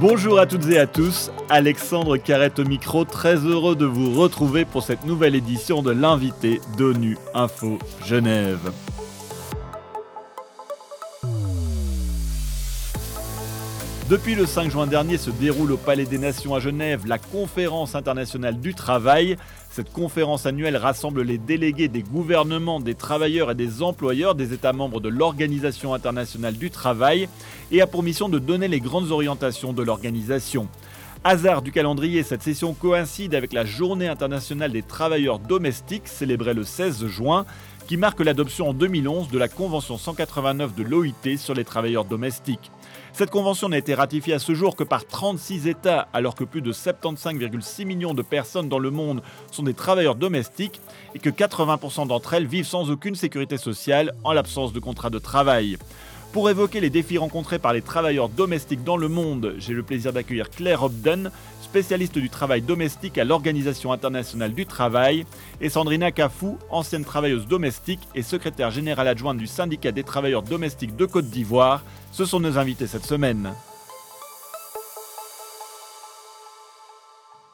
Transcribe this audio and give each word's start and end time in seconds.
Bonjour 0.00 0.38
à 0.38 0.46
toutes 0.46 0.66
et 0.70 0.78
à 0.78 0.86
tous, 0.86 1.30
Alexandre 1.50 2.16
Carrette 2.16 2.58
au 2.58 2.64
micro, 2.64 3.04
très 3.04 3.36
heureux 3.36 3.76
de 3.76 3.84
vous 3.84 4.18
retrouver 4.18 4.64
pour 4.64 4.82
cette 4.82 5.04
nouvelle 5.04 5.34
édition 5.34 5.82
de 5.82 5.90
l'invité 5.90 6.58
d'ONU 6.78 7.18
Info 7.34 7.78
Genève. 8.06 8.72
Depuis 14.10 14.34
le 14.34 14.44
5 14.44 14.72
juin 14.72 14.88
dernier 14.88 15.18
se 15.18 15.30
déroule 15.30 15.70
au 15.70 15.76
Palais 15.76 16.04
des 16.04 16.18
Nations 16.18 16.56
à 16.56 16.58
Genève 16.58 17.06
la 17.06 17.18
conférence 17.18 17.94
internationale 17.94 18.58
du 18.58 18.74
travail. 18.74 19.36
Cette 19.70 19.92
conférence 19.92 20.46
annuelle 20.46 20.76
rassemble 20.76 21.22
les 21.22 21.38
délégués 21.38 21.86
des 21.86 22.02
gouvernements, 22.02 22.80
des 22.80 22.96
travailleurs 22.96 23.52
et 23.52 23.54
des 23.54 23.82
employeurs 23.82 24.34
des 24.34 24.52
États 24.52 24.72
membres 24.72 24.98
de 24.98 25.08
l'Organisation 25.08 25.94
internationale 25.94 26.54
du 26.54 26.72
travail 26.72 27.28
et 27.70 27.82
a 27.82 27.86
pour 27.86 28.02
mission 28.02 28.28
de 28.28 28.40
donner 28.40 28.66
les 28.66 28.80
grandes 28.80 29.12
orientations 29.12 29.72
de 29.72 29.84
l'organisation. 29.84 30.66
Hasard 31.22 31.62
du 31.62 31.70
calendrier, 31.70 32.24
cette 32.24 32.42
session 32.42 32.74
coïncide 32.74 33.36
avec 33.36 33.52
la 33.52 33.64
Journée 33.64 34.08
internationale 34.08 34.72
des 34.72 34.82
travailleurs 34.82 35.38
domestiques 35.38 36.08
célébrée 36.08 36.54
le 36.54 36.64
16 36.64 37.06
juin 37.06 37.46
qui 37.86 37.96
marque 37.96 38.20
l'adoption 38.20 38.70
en 38.70 38.74
2011 38.74 39.28
de 39.28 39.38
la 39.38 39.46
Convention 39.48 39.98
189 39.98 40.74
de 40.74 40.82
l'OIT 40.82 41.36
sur 41.36 41.54
les 41.54 41.64
travailleurs 41.64 42.04
domestiques. 42.04 42.72
Cette 43.12 43.30
convention 43.30 43.68
n'a 43.68 43.78
été 43.78 43.94
ratifiée 43.94 44.34
à 44.34 44.38
ce 44.38 44.54
jour 44.54 44.76
que 44.76 44.84
par 44.84 45.06
36 45.06 45.66
États, 45.66 46.08
alors 46.12 46.34
que 46.34 46.44
plus 46.44 46.62
de 46.62 46.72
75,6 46.72 47.84
millions 47.84 48.14
de 48.14 48.22
personnes 48.22 48.68
dans 48.68 48.78
le 48.78 48.90
monde 48.90 49.22
sont 49.50 49.62
des 49.62 49.74
travailleurs 49.74 50.14
domestiques 50.14 50.80
et 51.14 51.18
que 51.18 51.30
80% 51.30 52.06
d'entre 52.06 52.34
elles 52.34 52.46
vivent 52.46 52.66
sans 52.66 52.90
aucune 52.90 53.14
sécurité 53.14 53.58
sociale 53.58 54.14
en 54.24 54.32
l'absence 54.32 54.72
de 54.72 54.80
contrat 54.80 55.10
de 55.10 55.18
travail. 55.18 55.76
Pour 56.32 56.48
évoquer 56.48 56.78
les 56.80 56.90
défis 56.90 57.18
rencontrés 57.18 57.58
par 57.58 57.72
les 57.72 57.82
travailleurs 57.82 58.28
domestiques 58.28 58.84
dans 58.84 58.96
le 58.96 59.08
monde, 59.08 59.54
j'ai 59.58 59.74
le 59.74 59.82
plaisir 59.82 60.12
d'accueillir 60.12 60.48
Claire 60.48 60.84
Hobden, 60.84 61.32
spécialiste 61.70 62.18
du 62.18 62.28
travail 62.28 62.62
domestique 62.62 63.16
à 63.16 63.22
l'Organisation 63.22 63.92
internationale 63.92 64.52
du 64.52 64.66
travail, 64.66 65.24
et 65.60 65.68
Sandrina 65.68 66.10
Kafou, 66.10 66.58
ancienne 66.68 67.04
travailleuse 67.04 67.46
domestique 67.46 68.00
et 68.16 68.22
secrétaire 68.22 68.72
générale 68.72 69.06
adjointe 69.06 69.38
du 69.38 69.46
syndicat 69.46 69.92
des 69.92 70.02
travailleurs 70.02 70.42
domestiques 70.42 70.96
de 70.96 71.06
Côte 71.06 71.26
d'Ivoire. 71.26 71.84
Ce 72.10 72.24
sont 72.24 72.40
nos 72.40 72.58
invités 72.58 72.88
cette 72.88 73.06
semaine. 73.06 73.52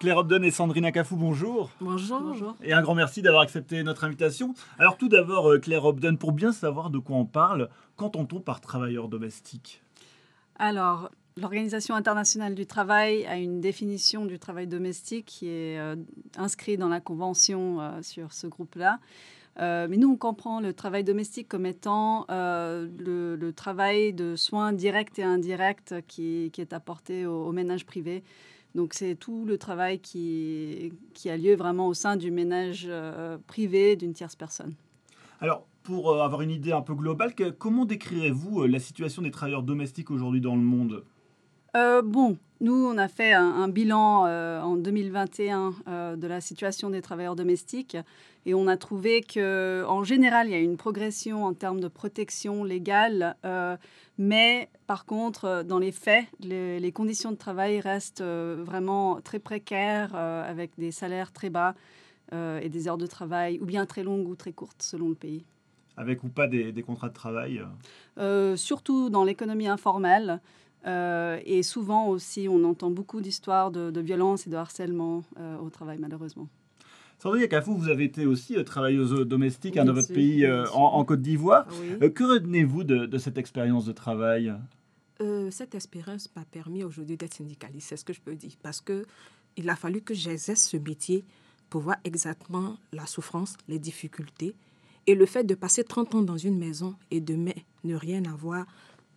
Claire 0.00 0.16
Hobden 0.16 0.44
et 0.44 0.50
Sandrina 0.50 0.92
Kafou, 0.92 1.16
bonjour. 1.16 1.68
Bonjour. 1.82 2.20
bonjour. 2.22 2.56
Et 2.62 2.72
un 2.72 2.80
grand 2.80 2.94
merci 2.94 3.20
d'avoir 3.20 3.42
accepté 3.42 3.82
notre 3.82 4.04
invitation. 4.04 4.54
Alors 4.78 4.96
tout 4.96 5.10
d'abord, 5.10 5.50
euh, 5.50 5.58
Claire 5.58 5.84
Hobden, 5.84 6.16
pour 6.16 6.32
bien 6.32 6.52
savoir 6.52 6.88
de 6.88 6.98
quoi 6.98 7.16
on 7.16 7.26
parle, 7.26 7.68
qu'entend-on 7.96 8.40
par 8.40 8.62
travailleur 8.62 9.08
domestique? 9.08 9.82
Alors, 10.58 11.10
L'Organisation 11.38 11.94
internationale 11.94 12.54
du 12.54 12.64
travail 12.64 13.26
a 13.26 13.36
une 13.36 13.60
définition 13.60 14.24
du 14.24 14.38
travail 14.38 14.66
domestique 14.66 15.26
qui 15.26 15.48
est 15.48 15.78
euh, 15.78 15.94
inscrite 16.38 16.80
dans 16.80 16.88
la 16.88 17.00
convention 17.00 17.78
euh, 17.78 18.00
sur 18.00 18.32
ce 18.32 18.46
groupe-là. 18.46 19.00
Euh, 19.60 19.86
mais 19.90 19.98
nous, 19.98 20.10
on 20.10 20.16
comprend 20.16 20.60
le 20.60 20.72
travail 20.72 21.04
domestique 21.04 21.46
comme 21.46 21.66
étant 21.66 22.24
le, 22.30 23.50
travail 23.54 24.14
de 24.14 24.34
soins 24.34 24.72
directs 24.72 25.18
et 25.18 25.24
indirects 25.24 25.94
qui, 26.06 26.50
est 26.56 26.72
apporté 26.72 27.26
au, 27.26 27.52
ménage 27.52 27.84
privé. 27.84 28.22
Donc 28.74 28.94
c'est 28.94 29.14
tout 29.14 29.44
le 29.44 29.58
travail 29.58 29.98
qui, 29.98 30.90
qui, 31.12 31.28
a 31.28 31.36
lieu 31.36 31.54
vraiment 31.54 31.86
au 31.86 31.94
sein 31.94 32.16
du 32.16 32.30
ménage 32.30 32.88
privé 33.46 33.96
d'une 33.96 34.14
tierce 34.14 34.36
personne. 34.36 34.74
Alors, 35.40 35.66
pour 35.82 36.22
avoir 36.22 36.40
une 36.40 36.50
idée 36.50 36.72
un 36.72 36.82
peu 36.82 36.94
globale, 36.94 37.34
comment 37.58 37.84
décrirez-vous 37.84 38.64
la 38.64 38.78
situation 38.78 39.20
des 39.20 39.30
travailleurs 39.30 39.62
domestiques 39.62 40.10
aujourd'hui 40.10 40.40
dans 40.40 40.56
le 40.56 40.62
monde? 40.62 41.04
Euh, 41.76 42.00
bon, 42.00 42.38
nous, 42.60 42.86
on 42.86 42.96
a 42.96 43.06
fait 43.06 43.32
un, 43.34 43.68
bilan 43.68 44.24
euh, 44.26 44.60
en 44.62 44.76
2021 44.76 45.74
euh, 45.88 46.16
de 46.16 46.26
la 46.26 46.40
situation 46.40 46.88
des 46.88 47.02
travailleurs 47.02 47.36
domestiques 47.36 47.98
et 48.46 48.54
on 48.54 48.66
a 48.66 48.78
trouvé 48.78 49.20
que, 49.20 49.84
en 49.86 50.02
général, 50.02 50.48
il 50.48 50.52
y 50.52 50.54
a 50.54 50.60
une 50.60 50.78
progression 50.78 51.44
en 51.44 51.52
termes 51.52 51.80
de 51.80 51.88
protection 51.88 52.64
légale, 52.64 53.36
mais 54.18 54.68
par 54.86 55.04
contre, 55.04 55.64
dans 55.66 55.80
les 55.80 55.90
faits, 55.90 56.26
les, 56.38 56.92
conditions 56.92 57.32
de 57.32 57.36
travail 57.36 57.80
restent 57.80 58.22
vraiment 58.22 59.20
très 59.20 59.40
précaires 59.40 60.14
avec 60.14 60.70
des 60.78 60.92
salaires 60.92 61.32
très 61.32 61.50
bas 61.50 61.74
et 62.32 62.68
des 62.68 62.86
heures 62.86 62.98
de 62.98 63.08
travail 63.08 63.58
ou 63.60 63.66
bien 63.66 63.84
très 63.84 64.04
longues 64.04 64.28
ou 64.28 64.36
très 64.36 64.52
courtes 64.52 64.80
selon 64.80 65.08
le 65.08 65.16
pays. 65.16 65.44
Avec 65.96 66.22
ou 66.22 66.28
pas 66.28 66.46
des 66.46 66.84
contrats 66.86 67.08
de 67.08 67.14
travail 67.14 67.60
Surtout 68.54 69.10
dans 69.10 69.24
l'économie 69.24 69.66
informelle. 69.66 70.40
Euh, 70.86 71.40
et 71.44 71.62
souvent 71.62 72.08
aussi, 72.08 72.48
on 72.48 72.62
entend 72.64 72.90
beaucoup 72.90 73.20
d'histoires 73.20 73.70
de, 73.70 74.00
violence 74.00 74.46
et 74.46 74.50
de 74.50 74.56
harcèlement 74.56 75.24
euh, 75.38 75.58
au 75.58 75.70
travail, 75.70 75.98
malheureusement. 75.98 76.48
Sandrine 77.18 77.48
Cafou, 77.48 77.74
vous 77.74 77.88
avez 77.88 78.04
été 78.04 78.26
aussi 78.26 78.56
euh, 78.56 78.62
travailleuse 78.62 79.26
domestique 79.26 79.78
hein, 79.78 79.84
dans 79.84 79.94
votre 79.94 80.12
pays 80.12 80.46
en, 80.72 81.04
Côte 81.04 81.22
d'Ivoire. 81.22 81.66
que 81.66 82.24
retenez-vous 82.24 82.84
de, 82.84 83.18
cette 83.18 83.38
expérience 83.38 83.84
de 83.84 83.92
travail? 83.92 84.54
Cette 85.50 85.74
expérience 85.74 86.28
m'a 86.36 86.44
permis 86.44 86.84
aujourd'hui 86.84 87.16
d'être 87.16 87.32
syndicaliste, 87.32 87.88
c'est 87.88 87.96
ce 87.96 88.04
que 88.04 88.12
je 88.12 88.20
peux 88.20 88.34
dire. 88.34 88.52
Parce 88.62 88.82
qu'il 88.82 89.70
a 89.70 89.74
fallu 89.74 90.02
que 90.02 90.12
j'exerce 90.12 90.60
ce 90.60 90.76
métier 90.76 91.24
pour 91.70 91.80
voir 91.80 91.96
exactement 92.04 92.76
la 92.92 93.06
souffrance, 93.06 93.56
les 93.66 93.78
difficultés. 93.78 94.54
Et 95.06 95.14
le 95.14 95.24
fait 95.24 95.44
de 95.44 95.54
passer 95.54 95.84
30 95.84 96.16
ans 96.16 96.22
dans 96.22 96.36
une 96.36 96.58
maison 96.58 96.96
et 97.10 97.20
de 97.20 97.34
ne 97.34 97.94
rien 97.94 98.24
avoir 98.26 98.66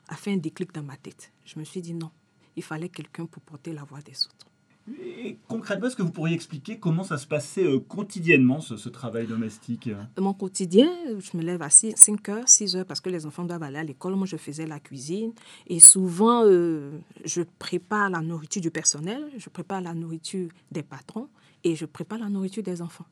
a 0.09 0.15
fait 0.15 0.33
un 0.33 0.37
déclic 0.37 0.73
dans 0.73 0.83
ma 0.83 0.97
tête. 0.97 1.31
Je 1.45 1.57
me 1.57 1.63
suis 1.63 1.81
dit 1.81 1.93
non, 1.93 2.11
il 2.55 2.63
fallait 2.63 2.89
quelqu'un 2.89 3.25
pour 3.25 3.41
porter 3.43 3.73
la 3.73 3.83
voix 3.83 4.01
des 4.01 4.25
autres. 4.25 4.49
Et 4.97 5.37
concrètement, 5.47 5.85
est-ce 5.87 5.95
que 5.95 6.01
vous 6.01 6.11
pourriez 6.11 6.33
expliquer 6.33 6.79
comment 6.79 7.03
ça 7.03 7.19
se 7.19 7.27
passait 7.27 7.63
euh, 7.63 7.79
quotidiennement, 7.79 8.59
ce, 8.59 8.89
travail 8.89 9.27
domestique 9.27 9.87
euh? 9.87 10.01
Mon 10.19 10.33
quotidien, 10.33 10.89
je 11.19 11.37
me 11.37 11.43
lève 11.43 11.61
à 11.61 11.69
5 11.69 12.29
heures, 12.29 12.49
6 12.49 12.75
heures, 12.75 12.85
parce 12.85 12.99
que 12.99 13.09
les 13.09 13.27
enfants 13.27 13.43
doivent 13.43 13.61
aller 13.61 13.77
à 13.77 13.83
l'école. 13.83 14.15
Moi, 14.15 14.25
je 14.25 14.37
faisais 14.37 14.65
la 14.65 14.79
cuisine. 14.79 15.33
Et 15.67 15.79
souvent, 15.79 16.43
euh, 16.43 16.97
je 17.23 17.43
prépare 17.59 18.09
la 18.09 18.21
nourriture 18.21 18.63
du 18.63 18.71
personnel, 18.71 19.29
je 19.37 19.49
prépare 19.49 19.81
la 19.81 19.93
nourriture 19.93 20.49
des 20.71 20.83
patrons 20.83 21.29
et 21.63 21.75
je 21.75 21.85
prépare 21.85 22.17
la 22.17 22.29
nourriture 22.29 22.63
des 22.63 22.81
enfants. 22.81 23.05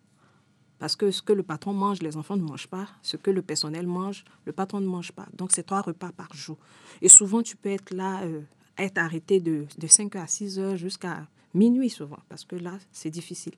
Parce 0.79 0.95
que 0.95 1.11
ce 1.11 1.21
que 1.21 1.33
le 1.33 1.43
patron 1.43 1.73
mange, 1.73 2.01
les 2.01 2.17
enfants 2.17 2.37
ne 2.37 2.43
mangent 2.43 2.67
pas. 2.67 2.87
Ce 3.01 3.17
que 3.17 3.31
le 3.31 3.41
personnel 3.41 3.87
mange, 3.87 4.23
le 4.45 4.51
patron 4.51 4.79
ne 4.79 4.87
mange 4.87 5.11
pas. 5.11 5.27
Donc, 5.33 5.51
c'est 5.51 5.63
trois 5.63 5.81
repas 5.81 6.11
par 6.11 6.33
jour. 6.33 6.57
Et 7.01 7.09
souvent, 7.09 7.41
tu 7.41 7.55
peux 7.55 7.69
être 7.69 7.93
là, 7.93 8.23
euh, 8.23 8.41
être 8.77 8.97
arrêté 8.97 9.39
de, 9.39 9.65
de 9.77 9.87
5 9.87 10.15
à 10.15 10.27
6 10.27 10.59
heures 10.59 10.77
jusqu'à 10.77 11.27
minuit 11.53 11.89
souvent, 11.89 12.19
parce 12.29 12.45
que 12.45 12.55
là, 12.55 12.77
c'est 12.91 13.09
difficile. 13.09 13.53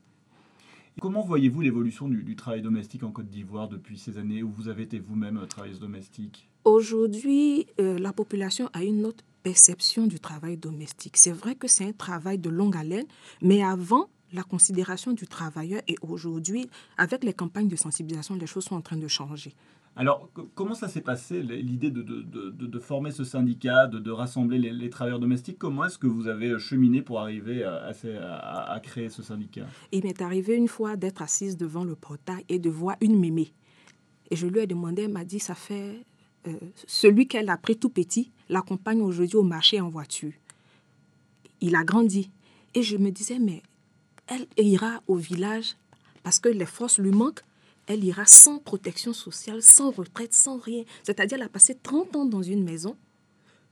Comment 1.02 1.22
voyez-vous 1.22 1.62
l'évolution 1.62 2.10
du, 2.10 2.36
travail 2.36 2.62
domestique 2.62 3.04
en 3.04 3.12
Côte 3.12 3.30
d'Ivoire 3.30 3.70
depuis 3.70 3.98
ces 3.98 4.18
années 4.18 4.44
où 4.44 4.52
vous 4.52 4.68
avez 4.68 4.84
été 4.84 5.00
vous-même 5.00 5.38
euh, 5.38 5.46
travailleuse 5.46 5.80
domestique? 5.80 6.50
Aujourd'hui, 6.66 7.68
euh, 7.80 7.98
la 7.98 8.12
population 8.12 8.70
a 8.74 8.84
une 8.84 9.06
autre 9.06 9.24
perception 9.44 10.08
du 10.08 10.20
travail 10.20 10.58
domestique. 10.58 11.16
C'est 11.16 11.32
vrai 11.32 11.56
que 11.56 11.70
c'est 11.70 11.86
un 11.86 11.94
travail 11.94 12.38
de 12.38 12.50
longue 12.50 12.76
haleine, 12.76 13.06
mais 13.42 13.64
avant, 13.64 14.10
la 14.34 14.44
considération 14.44 15.14
du 15.14 15.28
travailleur 15.28 15.82
et 15.88 15.96
aujourd'hui, 16.02 16.70
avec 16.98 17.24
les 17.24 17.34
campagnes 17.34 17.68
de 17.68 17.76
sensibilisation, 17.76 18.36
les 18.36 18.48
choses 18.48 18.66
sont 18.66 18.76
en 18.76 18.82
train 18.82 18.98
de 18.98 19.08
changer. 19.08 19.54
Alors, 19.96 20.30
comment 20.56 20.76
ça 20.76 20.88
s'est 20.88 21.02
passé, 21.02 21.42
l'idée 21.42 21.92
de, 21.92 22.02
de, 22.02 22.52
de, 22.52 22.80
former 22.80 23.12
ce 23.12 23.24
syndicat, 23.24 23.88
de, 23.88 24.12
rassembler 24.12 24.58
les, 24.58 24.90
travailleurs 24.90 25.20
domestiques? 25.20 25.58
Comment 25.58 25.86
est-ce 25.86 25.98
que 25.98 26.08
vous 26.08 26.28
avez 26.28 26.58
cheminé 26.58 27.02
pour 27.02 27.20
arriver 27.20 27.64
à, 27.64 27.92
à, 28.72 28.80
créer 28.80 29.10
ce 29.10 29.22
syndicat? 29.24 29.66
Il 29.92 30.04
m'est 30.04 30.22
arrivé 30.22 30.56
une 30.56 30.68
fois 30.68 30.96
d'être 30.96 31.22
assise 31.22 31.58
devant 31.58 31.84
le 31.84 31.96
portail 31.96 32.46
et 32.48 32.60
de 32.60 32.70
voir 32.70 32.96
une 33.02 33.20
mémé. 33.20 33.52
Et 34.32 34.36
je 34.36 34.48
lui 34.48 34.60
ai 34.60 34.68
demandé, 34.68 35.04
elle 35.04 35.12
m'a 35.12 35.26
dit, 35.26 35.40
ça 35.40 35.56
fait... 35.56 36.06
Euh, 36.48 36.54
celui 36.88 37.28
qu'elle 37.28 37.50
a 37.50 37.58
pris 37.58 37.76
tout 37.76 37.90
petit 37.90 38.32
l'accompagne 38.48 39.02
aujourd'hui 39.02 39.36
au 39.36 39.44
marché 39.44 39.82
en 39.82 39.90
voiture. 39.90 40.32
Il 41.60 41.76
a 41.76 41.84
grandi. 41.84 42.32
Et 42.74 42.84
je 42.84 42.96
me 42.96 43.10
disais, 43.10 43.40
mais 43.40 43.62
elle 44.30 44.48
ira 44.58 45.02
au 45.08 45.16
village 45.16 45.76
parce 46.24 46.40
que 46.40 46.50
les 46.50 46.66
forces 46.66 47.00
lui 47.00 47.12
manquent. 47.12 47.44
Elle 47.88 48.04
ira 48.04 48.26
sans 48.26 48.60
protection 48.60 49.14
sociale, 49.14 49.64
sans 49.64 49.90
retraite, 49.90 50.34
sans 50.34 50.60
rien. 50.60 50.84
C'est-à-dire, 51.04 51.40
elle 51.40 51.46
a 51.46 51.50
passé 51.50 51.76
30 51.82 52.16
ans 52.16 52.26
dans 52.26 52.44
une 52.44 52.64
maison 52.64 52.96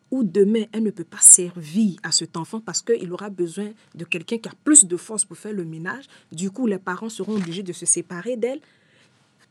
où 0.09 0.23
demain, 0.23 0.63
elle 0.71 0.83
ne 0.83 0.89
peut 0.89 1.03
pas 1.03 1.19
servir 1.19 1.97
à 2.01 2.11
cet 2.11 2.37
enfant 2.37 2.59
parce 2.59 2.81
qu'il 2.81 3.11
aura 3.11 3.29
besoin 3.29 3.69
de 3.93 4.05
quelqu'un 4.05 4.37
qui 4.37 4.49
a 4.49 4.53
plus 4.63 4.85
de 4.85 4.97
force 4.97 5.25
pour 5.25 5.37
faire 5.37 5.53
le 5.53 5.65
ménage. 5.65 6.05
Du 6.31 6.49
coup, 6.49 6.65
les 6.65 6.79
parents 6.79 7.09
seront 7.09 7.35
obligés 7.35 7.63
de 7.63 7.73
se 7.73 7.85
séparer 7.85 8.37
d'elle. 8.37 8.61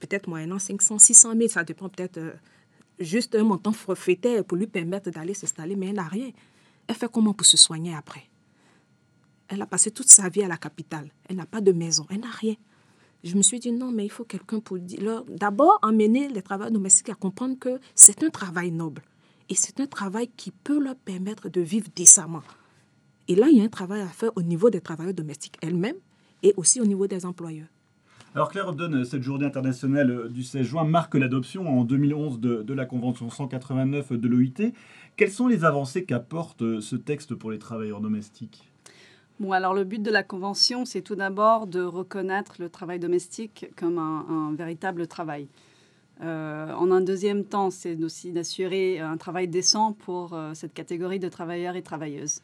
Peut-être 0.00 0.28
moyennant 0.28 0.58
500, 0.58 0.98
600 0.98 1.34
000, 1.36 1.48
ça 1.48 1.62
dépend 1.62 1.88
peut-être 1.88 2.18
euh, 2.18 2.32
juste 2.98 3.34
un 3.34 3.44
montant 3.44 3.72
forfaitaire 3.72 4.44
pour 4.44 4.56
lui 4.56 4.66
permettre 4.66 5.10
d'aller 5.10 5.34
s'installer, 5.34 5.76
mais 5.76 5.88
elle 5.88 5.96
n'a 5.96 6.08
rien. 6.08 6.30
Elle 6.86 6.94
fait 6.94 7.10
comment 7.10 7.34
pour 7.34 7.46
se 7.46 7.56
soigner 7.56 7.94
après? 7.94 8.28
Elle 9.48 9.62
a 9.62 9.66
passé 9.66 9.90
toute 9.90 10.08
sa 10.08 10.28
vie 10.28 10.42
à 10.42 10.48
la 10.48 10.56
capitale. 10.56 11.10
Elle 11.28 11.36
n'a 11.36 11.46
pas 11.46 11.60
de 11.60 11.72
maison, 11.72 12.06
elle 12.10 12.20
n'a 12.20 12.30
rien. 12.30 12.54
Je 13.24 13.36
me 13.36 13.42
suis 13.42 13.58
dit 13.58 13.72
non, 13.72 13.90
mais 13.90 14.04
il 14.04 14.10
faut 14.10 14.24
quelqu'un 14.24 14.60
pour 14.60 14.78
dire. 14.78 15.24
D'abord, 15.28 15.78
emmener 15.82 16.28
les 16.28 16.42
travailleurs 16.42 16.72
domestiques 16.72 17.08
à 17.08 17.14
comprendre 17.14 17.58
que 17.58 17.80
c'est 17.94 18.22
un 18.22 18.30
travail 18.30 18.70
noble. 18.70 19.02
Et 19.48 19.54
c'est 19.54 19.80
un 19.80 19.86
travail 19.86 20.28
qui 20.36 20.50
peut 20.50 20.78
leur 20.78 20.96
permettre 20.96 21.48
de 21.48 21.60
vivre 21.60 21.88
décemment. 21.94 22.42
Et 23.28 23.34
là, 23.34 23.48
il 23.50 23.58
y 23.58 23.60
a 23.60 23.64
un 23.64 23.68
travail 23.68 24.00
à 24.00 24.08
faire 24.08 24.30
au 24.36 24.42
niveau 24.42 24.70
des 24.70 24.80
travailleurs 24.80 25.14
domestiques 25.14 25.56
elles-mêmes 25.60 25.96
et 26.42 26.54
aussi 26.56 26.80
au 26.80 26.84
niveau 26.84 27.06
des 27.06 27.26
employeurs. 27.26 27.68
Alors 28.34 28.50
Claire 28.50 28.68
Obden, 28.68 29.04
cette 29.04 29.22
journée 29.22 29.46
internationale 29.46 30.28
du 30.28 30.42
16 30.42 30.62
juin 30.62 30.84
marque 30.84 31.14
l'adoption 31.14 31.66
en 31.66 31.84
2011 31.84 32.38
de, 32.38 32.62
de, 32.62 32.74
la 32.74 32.84
Convention 32.84 33.30
189 33.30 34.12
de 34.12 34.28
l'OIT. 34.28 34.72
Quelles 35.16 35.30
sont 35.30 35.48
les 35.48 35.64
avancées 35.64 36.04
qu'apporte 36.04 36.80
ce 36.80 36.96
texte 36.96 37.34
pour 37.34 37.50
les 37.50 37.58
travailleurs 37.58 38.02
domestiques? 38.02 38.70
Bon, 39.38 39.52
alors 39.52 39.74
le 39.74 39.84
but 39.84 40.02
de 40.02 40.10
la 40.10 40.22
Convention, 40.22 40.86
c'est 40.86 41.02
tout 41.02 41.14
d'abord 41.14 41.66
de 41.66 41.82
reconnaître 41.82 42.54
le 42.58 42.70
travail 42.70 42.98
domestique 42.98 43.66
comme 43.76 43.98
un, 43.98 44.54
véritable 44.54 45.06
travail. 45.06 45.46
Euh, 46.22 46.72
en 46.72 46.90
un 46.90 47.02
deuxième 47.02 47.44
temps, 47.44 47.68
c'est 47.68 48.02
aussi 48.02 48.32
d'assurer 48.32 48.98
un 48.98 49.18
travail 49.18 49.46
décent 49.46 49.92
pour 49.92 50.32
euh, 50.32 50.54
cette 50.54 50.72
catégorie 50.72 51.18
de 51.18 51.28
travailleurs 51.28 51.76
et 51.76 51.82
travailleuses. 51.82 52.40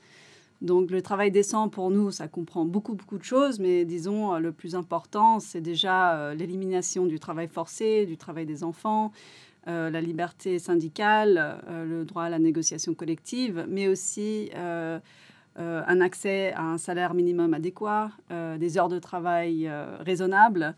Donc 0.60 0.90
le 0.90 1.00
travail 1.00 1.30
décent 1.30 1.70
pour 1.70 1.90
nous, 1.90 2.10
ça 2.10 2.28
comprend 2.28 2.66
beaucoup, 2.66 2.94
beaucoup 2.94 3.16
de 3.16 3.24
choses, 3.24 3.58
mais 3.58 3.86
disons, 3.86 4.34
euh, 4.34 4.38
le 4.38 4.52
plus 4.52 4.74
important, 4.74 5.40
c'est 5.40 5.62
déjà 5.62 6.34
l'élimination 6.34 7.06
du 7.06 7.18
travail 7.18 7.48
forcé, 7.48 8.04
du 8.04 8.18
travail 8.18 8.44
des 8.44 8.64
enfants, 8.64 9.12
la 9.64 10.00
liberté 10.00 10.58
syndicale, 10.58 11.62
le 11.68 12.04
droit 12.04 12.24
à 12.24 12.28
la 12.28 12.40
négociation 12.40 12.94
collective, 12.94 13.64
mais 13.68 13.86
aussi 13.86 14.50
euh, 15.58 15.82
un 15.87 16.00
accès 16.00 16.52
à 16.54 16.62
un 16.62 16.78
salaire 16.78 17.12
minimum 17.12 17.52
adéquat, 17.52 18.10
euh, 18.31 18.56
des 18.56 18.78
heures 18.78 18.88
de 18.88 18.99
travail 18.99 19.66
euh, 19.69 19.96
raisonnables 20.00 20.75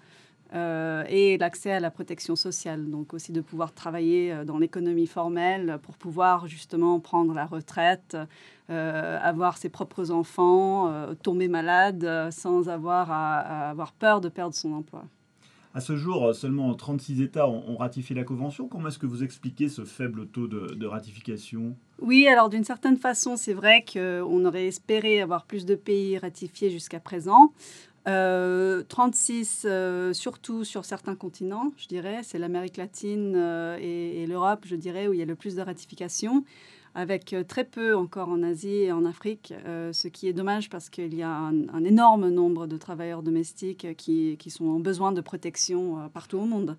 et 1.09 1.37
l'accès 1.37 1.73
à 1.73 1.81
la 1.81 1.91
protection 1.91 2.37
sociale. 2.37 2.89
Donc 2.89 3.13
aussi 3.13 3.33
de 3.33 3.41
pouvoir 3.41 3.73
travailler 3.73 4.45
dans 4.47 4.59
l'économie 4.59 5.09
formelle 5.09 5.81
pour 5.83 5.97
pouvoir 5.97 6.47
justement 6.47 7.01
prendre 7.01 7.35
la 7.35 7.45
retraite, 7.45 8.17
avoir 8.69 9.59
ses 9.59 9.69
propres 9.69 10.13
enfants, 10.13 11.13
tomber 11.25 11.49
malade 11.49 12.31
sans 12.31 12.69
avoir 12.69 13.11
à 13.11 13.71
avoir 13.71 13.93
peur 13.95 14.21
de 14.21 14.29
perdre 14.29 14.55
son 14.55 14.75
emploi. 14.75 15.03
À 15.75 15.81
ce 15.81 15.97
jour, 15.97 16.33
seulement 16.37 16.73
36 16.73 17.21
États 17.21 17.49
ont, 17.49 17.77
ratifié 17.77 18.15
la 18.15 18.23
Convention. 18.23 18.69
Comment 18.69 18.89
est-ce 18.89 18.99
que 19.01 19.07
vous 19.07 19.25
expliquez 19.25 19.69
ce 19.69 19.85
faible 19.85 20.29
taux 20.29 20.47
de, 20.47 20.87
ratification? 20.87 21.77
Oui, 22.01 22.29
alors 22.29 22.49
d'une 22.49 22.63
certaine 22.63 22.97
façon, 22.97 23.37
c'est 23.37 23.55
vrai 23.55 23.85
qu'on 23.85 24.45
aurait 24.45 24.67
espéré 24.67 25.21
avoir 25.21 25.47
plus 25.47 25.67
de 25.67 25.75
pays 25.75 26.17
ratifiés 26.17 26.71
jusqu'à 26.71 27.01
présent. 27.01 27.53
Euh, 28.07 28.85
36, 28.89 29.63
euh, 29.65 30.13
surtout 30.13 30.63
sur 30.63 30.85
certains 30.85 31.17
continents, 31.17 31.73
je 31.77 31.89
dirais. 31.89 32.21
C'est 32.23 32.39
l'Amérique 32.39 32.77
latine 32.77 33.35
euh, 33.35 33.77
et, 33.81 34.23
et 34.23 34.27
l'Europe, 34.27 34.67
je 34.67 34.77
dirais, 34.77 35.09
où 35.09 35.13
il 35.13 35.19
y 35.19 35.23
a 35.23 35.27
le 35.27 35.35
plus 35.35 35.57
de 35.57 35.63
ratifications, 35.63 36.45
avec 36.95 37.33
euh, 37.33 37.43
très 37.43 37.65
peu 37.65 37.97
encore 37.97 38.29
en 38.29 38.43
Asie 38.43 38.83
et 38.83 38.93
en 38.93 39.05
Afrique, 39.05 39.53
euh, 39.67 39.93
ce 39.93 40.09
qui 40.09 40.29
est 40.29 40.33
dommage 40.33 40.71
parce 40.71 40.91
qu'il 40.91 41.15
y 41.15 41.23
a 41.23 41.31
un, 41.31 41.85
énorme 41.85 42.29
nombre 42.29 42.67
de 42.67 42.77
travailleurs 42.77 43.23
domestiques 43.23 43.97
qui, 43.97 44.37
qui 44.39 44.51
sont 44.51 44.67
en 44.67 44.81
besoin 44.81 45.13
de 45.13 45.21
protection 45.21 45.99
euh, 45.99 46.09
partout 46.09 46.39
au 46.39 46.47
monde. 46.47 46.77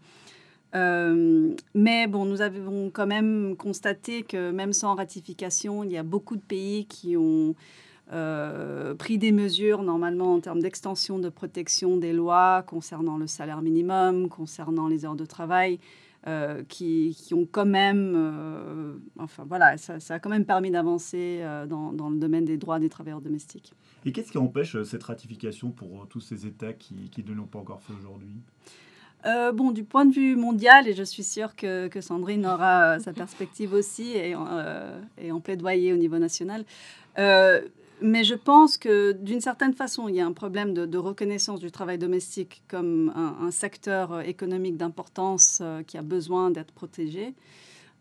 Euh, 0.75 1.53
mais 1.73 2.07
bon, 2.07 2.25
nous 2.25 2.41
avons 2.41 2.89
quand 2.89 3.07
même 3.07 3.55
constaté 3.55 4.23
que 4.23 4.51
même 4.51 4.73
sans 4.73 4.95
ratification, 4.95 5.83
il 5.83 5.91
y 5.91 5.97
a 5.97 6.03
beaucoup 6.03 6.35
de 6.35 6.41
pays 6.41 6.85
qui 6.85 7.15
ont 7.15 7.55
euh, 8.11 8.93
pris 8.93 9.17
des 9.17 9.31
mesures 9.31 9.83
normalement 9.83 10.33
en 10.33 10.39
termes 10.39 10.61
d'extension 10.61 11.17
de 11.17 11.29
protection 11.29 11.97
des 11.97 12.13
lois 12.13 12.63
concernant 12.67 13.17
le 13.17 13.25
salaire 13.25 13.61
minimum, 13.61 14.27
concernant 14.27 14.87
les 14.87 15.05
heures 15.05 15.15
de 15.15 15.25
travail, 15.25 15.79
euh, 16.27 16.63
qui, 16.67 17.15
qui, 17.15 17.33
ont 17.33 17.47
quand 17.49 17.65
même, 17.65 18.13
euh, 18.15 18.95
enfin 19.19 19.45
voilà, 19.47 19.77
ça, 19.77 19.99
ça, 19.99 20.15
a 20.15 20.19
quand 20.19 20.29
même 20.29 20.45
permis 20.45 20.71
d'avancer 20.71 21.39
euh, 21.41 21.67
dans, 21.67 21.93
dans, 21.93 22.09
le 22.09 22.17
domaine 22.17 22.45
des 22.45 22.57
droits 22.57 22.79
des 22.79 22.89
travailleurs 22.89 23.21
domestiques. 23.21 23.73
Et 24.05 24.11
qu'est-ce 24.11 24.31
qui 24.31 24.37
empêche 24.37 24.81
cette 24.83 25.03
ratification 25.03 25.71
pour 25.71 26.07
tous 26.07 26.21
ces 26.21 26.47
États 26.47 26.73
qui, 26.73 27.09
qui 27.11 27.23
ne 27.23 27.33
l'ont 27.33 27.45
pas 27.45 27.59
encore 27.59 27.81
fait 27.81 27.93
aujourd'hui? 27.93 28.41
Euh, 29.25 29.51
bon, 29.51 29.71
du 29.71 29.83
point 29.83 30.05
de 30.05 30.13
vue 30.13 30.35
mondial, 30.35 30.87
et 30.87 30.93
je 30.93 31.03
suis 31.03 31.23
sûre 31.23 31.55
que, 31.55 31.87
que 31.87 32.01
Sandrine 32.01 32.45
aura 32.45 32.99
sa 32.99 33.11
perspective 33.11 33.73
aussi 33.73 34.11
et, 34.11 34.35
euh, 34.35 34.99
et 35.17 35.31
en 35.31 35.39
plaidoyer 35.39 35.93
au 35.93 35.97
niveau 35.97 36.19
national, 36.19 36.63
mais 38.01 38.23
je 38.23 38.35
pense 38.35 38.77
que 38.77 39.13
d'une 39.13 39.41
certaine 39.41 39.73
façon, 39.73 40.07
il 40.07 40.15
y 40.15 40.21
a 40.21 40.25
un 40.25 40.33
problème 40.33 40.73
de, 40.73 40.97
reconnaissance 40.97 41.59
du 41.59 41.71
travail 41.71 41.97
domestique 41.97 42.63
comme 42.67 43.11
un, 43.15 43.51
secteur 43.51 44.21
économique 44.21 44.77
d'importance 44.77 45.59
euh, 45.61 45.83
qui 45.83 45.97
a 45.97 46.01
besoin 46.01 46.51
d'être 46.51 46.71
protégé. 46.71 47.35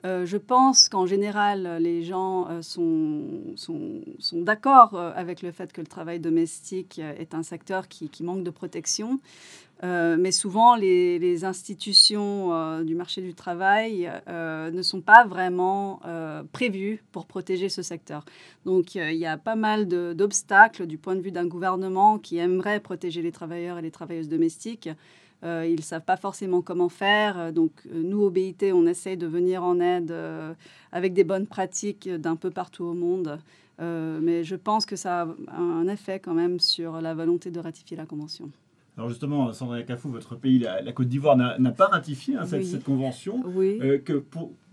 Euh, 0.04 0.26
je 0.26 0.36
pense 0.36 0.90
qu'en 0.90 1.06
général, 1.06 1.78
les 1.80 2.02
gens 2.02 2.46
euh, 2.48 2.60
sont, 2.60 3.54
sont, 3.56 4.02
sont 4.18 4.42
d'accord 4.42 4.94
euh, 4.94 5.12
avec 5.14 5.40
le 5.40 5.50
fait 5.50 5.72
que 5.72 5.80
le 5.80 5.86
travail 5.86 6.20
domestique 6.20 6.98
est 6.98 7.34
un 7.34 7.42
secteur 7.42 7.88
qui, 7.88 8.10
qui 8.10 8.22
manque 8.22 8.44
de 8.44 8.50
protection. 8.50 9.20
Euh, 9.82 10.16
mais 10.18 10.30
souvent, 10.30 10.76
les, 10.76 11.44
institutions 11.44 12.54
euh, 12.54 12.84
du 12.84 12.94
marché 12.94 13.20
du 13.20 13.34
travail 13.34 14.10
euh, 14.28 14.70
ne 14.70 14.82
sont 14.82 15.00
pas 15.00 15.24
vraiment 15.24 16.00
prévues 16.52 17.02
pour 17.12 17.26
protéger 17.26 17.68
ce 17.68 17.82
secteur. 17.82 18.24
Donc, 18.64 18.94
il 18.94 19.16
y 19.16 19.26
a 19.26 19.36
pas 19.36 19.56
mal 19.56 19.86
d'obstacles 19.86 20.86
du 20.86 20.98
point 20.98 21.16
de 21.16 21.20
vue 21.20 21.32
d'un 21.32 21.46
gouvernement 21.46 22.18
qui 22.18 22.38
aimerait 22.38 22.80
protéger 22.80 23.22
les 23.22 23.32
travailleurs 23.32 23.78
et 23.78 23.82
les 23.82 23.90
travailleuses 23.90 24.28
domestiques. 24.28 24.88
Ils 25.42 25.76
ne 25.76 25.82
savent 25.82 26.04
pas 26.04 26.16
forcément 26.16 26.62
comment 26.62 26.88
faire. 26.88 27.52
Donc, 27.52 27.72
nous, 27.92 28.22
au 28.22 28.30
BIT, 28.30 28.72
on 28.72 28.86
essaye 28.86 29.16
de 29.16 29.26
venir 29.26 29.62
en 29.62 29.80
aide 29.80 30.14
avec 30.92 31.12
des 31.12 31.24
bonnes 31.24 31.46
pratiques 31.46 32.08
d'un 32.08 32.36
peu 32.36 32.50
partout 32.50 32.84
au 32.84 32.94
monde. 32.94 33.38
Mais 33.78 34.44
je 34.44 34.56
pense 34.56 34.86
que 34.86 34.96
ça 34.96 35.28
a 35.48 35.60
un 35.60 35.88
effet 35.88 36.20
quand 36.20 36.34
même 36.34 36.60
sur 36.60 37.00
la 37.00 37.14
volonté 37.14 37.50
de 37.50 37.60
ratifier 37.60 37.96
la 37.96 38.06
Convention. 38.06 38.50
Alors 38.96 39.08
justement, 39.08 39.52
Sandra 39.52 39.82
Cafou, 39.82 40.08
votre 40.08 40.36
pays, 40.36 40.60
la, 40.60 40.80
la 40.80 40.92
Côte 40.92 41.08
d'Ivoire, 41.08 41.36
n'a 41.36 41.72
pas 41.72 41.86
ratifié 41.86 42.36
hein, 42.36 42.46
cette, 42.46 42.60
oui. 42.62 42.66
cette, 42.66 42.84
convention. 42.84 43.42
Oui. 43.44 43.78
Euh, 43.82 43.98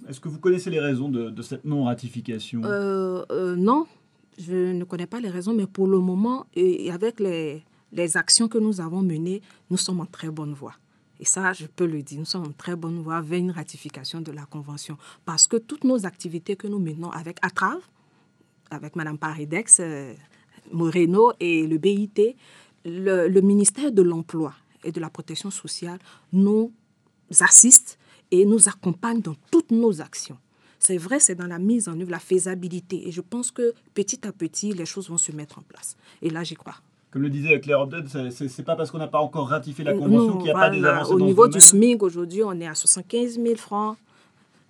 Est-ce 0.08 0.20
que 0.20 0.30
vous 0.30 0.40
connaissez 0.40 0.70
les 0.70 0.80
raisons 0.80 1.10
de, 1.10 1.30
de 1.30 1.42
cette 1.42 1.66
non-ratification? 1.66 2.62
Euh, 2.64 3.26
euh, 3.32 3.56
Non, 3.56 3.88
je 4.38 4.74
ne 4.74 4.84
connais 4.84 5.08
pas 5.08 5.20
les 5.20 5.30
raisons, 5.30 5.54
mais 5.54 5.66
pour 5.66 5.88
le 5.88 5.98
moment, 6.00 6.46
et 6.54 6.92
avec 6.92 7.20
les, 7.20 7.64
les 7.92 8.18
actions 8.18 8.48
que 8.48 8.60
nous 8.60 8.80
avons 8.80 9.02
menées, 9.02 9.42
nous 9.70 9.78
sommes 9.78 10.02
en 10.02 10.06
très 10.06 10.30
bonne 10.30 10.54
voie. 10.54 10.76
Et 11.20 11.26
ça, 11.26 11.54
je 11.54 11.66
peux 11.68 11.86
le 11.86 12.02
dire, 12.02 12.20
nous 12.20 12.26
sommes 12.26 12.48
en 12.48 12.52
très 12.52 12.76
bonne 12.76 13.00
voie 13.00 13.22
vers 13.22 13.40
une 13.40 13.52
ratification 13.52 14.22
de 14.22 14.32
la 14.32 14.46
Convention. 14.46 14.98
Parce 15.26 15.46
que 15.46 15.58
toutes 15.58 15.84
nos 15.84 16.06
activités 16.06 16.56
que 16.56 16.68
nous 16.68 16.80
menons 16.80 17.12
avec 17.12 17.38
ATRAV, 17.44 17.80
avec 18.72 18.96
Mme 18.96 19.18
Paridex, 19.18 19.80
euh, 19.80 20.14
Moreno 20.72 21.32
et 21.40 21.68
le 21.68 21.78
BIT, 21.78 22.36
le, 22.86 23.28
le 23.28 23.42
ministère 23.42 23.92
de 23.92 24.02
l'Emploi 24.02 24.54
et 24.84 24.92
de 24.92 25.00
la 25.00 25.10
Protection 25.10 25.52
sociale 25.52 26.00
nous 26.34 26.72
assiste 27.40 27.98
et 28.32 28.46
nous 28.46 28.68
accompagne 28.68 29.22
dans 29.22 29.36
toutes 29.52 29.72
nos 29.72 30.02
actions. 30.02 30.38
C'est 30.80 30.98
vrai, 30.98 31.20
c'est 31.20 31.36
dans 31.36 31.48
la 31.48 31.60
mise 31.60 31.88
en 31.88 32.00
œuvre, 32.00 32.10
la 32.10 32.20
faisabilité. 32.20 33.08
Et 33.08 33.12
je 33.12 33.22
pense 33.22 33.52
que 33.52 33.74
petit 33.94 34.28
à 34.28 34.32
petit, 34.32 34.74
les 34.74 34.86
choses 34.86 35.10
vont 35.10 35.18
se 35.18 35.32
mettre 35.32 35.60
en 35.60 35.62
place. 35.62 35.96
Et 36.24 36.30
là, 36.30 36.44
j'y 36.44 36.56
crois. 36.56 36.76
Comme 37.12 37.22
le 37.22 37.30
disait 37.30 37.60
Claire 37.60 37.82
Obden, 37.82 38.08
c'est 38.32 38.64
pas 38.64 38.76
parce 38.76 38.90
qu'on 38.90 38.98
n'a 38.98 39.08
pas 39.08 39.20
encore 39.20 39.50
ratifié 39.50 39.84
la 39.84 39.94
Convention 39.94 40.38
qu'il 40.38 40.46
n'y 40.46 40.50
a 40.50 40.54
voilà, 40.54 40.70
pas 40.70 40.76
des 40.76 40.84
avancées 40.84 41.14
Au 41.14 41.20
dans 41.20 41.26
niveau 41.26 41.46
ce 41.46 41.52
du 41.52 41.62
SMIC, 41.62 42.02
aujourd'hui, 42.02 42.42
on 42.44 42.54
est 42.60 42.68
à 42.68 42.74
75 42.74 43.36
000 43.36 43.56
francs. 43.58 43.98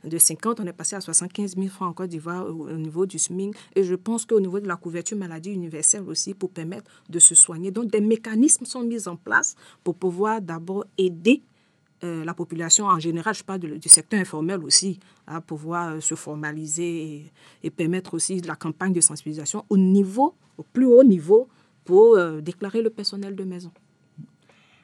De 0.03 0.17
50, 0.17 0.59
on 0.59 0.65
est 0.65 0.73
passé 0.73 0.95
à 0.95 1.01
75 1.01 1.55
000 1.55 1.67
francs 1.67 1.89
en 1.89 1.93
Côte 1.93 2.09
d'Ivoire 2.09 2.45
au, 2.45 2.67
au, 2.67 2.73
niveau 2.73 3.05
du 3.05 3.19
SMIC. 3.19 3.55
Et 3.75 3.83
je 3.83 3.95
pense 3.95 4.25
qu'au 4.25 4.39
niveau 4.39 4.59
de 4.59 4.67
la 4.67 4.75
couverture 4.75 5.17
maladie 5.17 5.51
universelle 5.51 6.03
aussi, 6.07 6.33
pour 6.33 6.49
permettre 6.49 6.89
de 7.09 7.19
se 7.19 7.35
soigner. 7.35 7.71
Donc, 7.71 7.91
des 7.91 8.01
mécanismes 8.01 8.65
sont 8.65 8.83
mis 8.83 9.07
en 9.07 9.15
place 9.15 9.55
pour 9.83 9.95
pouvoir 9.95 10.41
d'abord 10.41 10.85
aider 10.97 11.43
euh, 12.03 12.25
la 12.25 12.33
population 12.33 12.85
en 12.85 12.97
général, 12.97 13.35
je 13.35 13.43
parle 13.43 13.59
du 13.59 13.89
secteur 13.89 14.19
informel 14.19 14.63
aussi, 14.63 14.99
à 15.27 15.39
pouvoir 15.39 15.89
euh, 15.89 15.99
se 15.99 16.15
formaliser 16.15 17.03
et, 17.03 17.31
et, 17.61 17.69
permettre 17.69 18.15
aussi 18.15 18.41
la 18.41 18.55
campagne 18.55 18.91
de 18.91 19.01
sensibilisation 19.01 19.65
au 19.69 19.77
niveau, 19.77 20.33
au 20.57 20.63
plus 20.63 20.87
haut 20.87 21.03
niveau, 21.03 21.47
pour 21.85 22.15
euh, 22.15 22.41
déclarer 22.41 22.81
le 22.81 22.89
personnel 22.89 23.35
de 23.35 23.43
maison. 23.43 23.71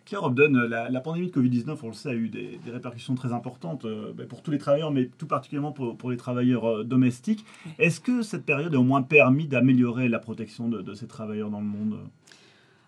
Claire 0.08 0.24
Obden, 0.24 0.58
la, 0.58 0.90
la, 0.90 1.02
pandémie 1.02 1.28
de 1.28 1.34
Covid-19, 1.34 1.80
on 1.84 1.88
le 1.88 1.94
sait, 1.94 2.10
a 2.10 2.14
eu 2.14 2.30
des, 2.30 2.60
des 2.64 2.72
répercussions 2.72 3.14
très 3.14 3.34
importantes 3.34 3.84
euh, 3.84 4.14
pour 4.30 4.42
tous 4.42 4.52
les 4.52 4.58
travailleurs, 4.58 4.90
mais 4.90 5.10
tout 5.18 5.28
particulièrement 5.28 5.74
pour, 5.74 5.98
pour 5.98 6.12
les 6.12 6.16
travailleurs 6.16 6.66
euh, 6.66 6.84
domestiques. 6.86 7.46
Est-ce 7.78 8.00
que 8.00 8.22
cette 8.22 8.46
période 8.46 8.74
a 8.74 8.80
au 8.80 8.84
moins 8.84 9.02
permis 9.02 9.48
d'améliorer 9.48 10.08
la 10.08 10.20
protection 10.20 10.70
de, 10.70 10.82
de, 10.82 10.94
ces 10.94 11.08
travailleurs 11.08 11.50
dans 11.50 11.60
le 11.60 11.66
monde? 11.66 12.00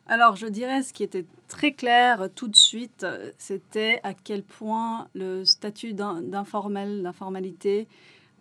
Alors, 0.08 0.38
je 0.38 0.48
dirais 0.48 0.82
ce 0.82 0.94
qui 0.94 1.04
était 1.04 1.26
très 1.50 1.74
clair 1.74 2.30
tout 2.34 2.48
de 2.48 2.56
suite, 2.56 3.06
c'était 3.38 4.00
à 4.04 4.14
quel 4.14 4.42
point 4.42 5.10
le 5.14 5.44
statut 5.44 5.94
d'informel, 5.94 7.04
d'informalité, 7.04 7.90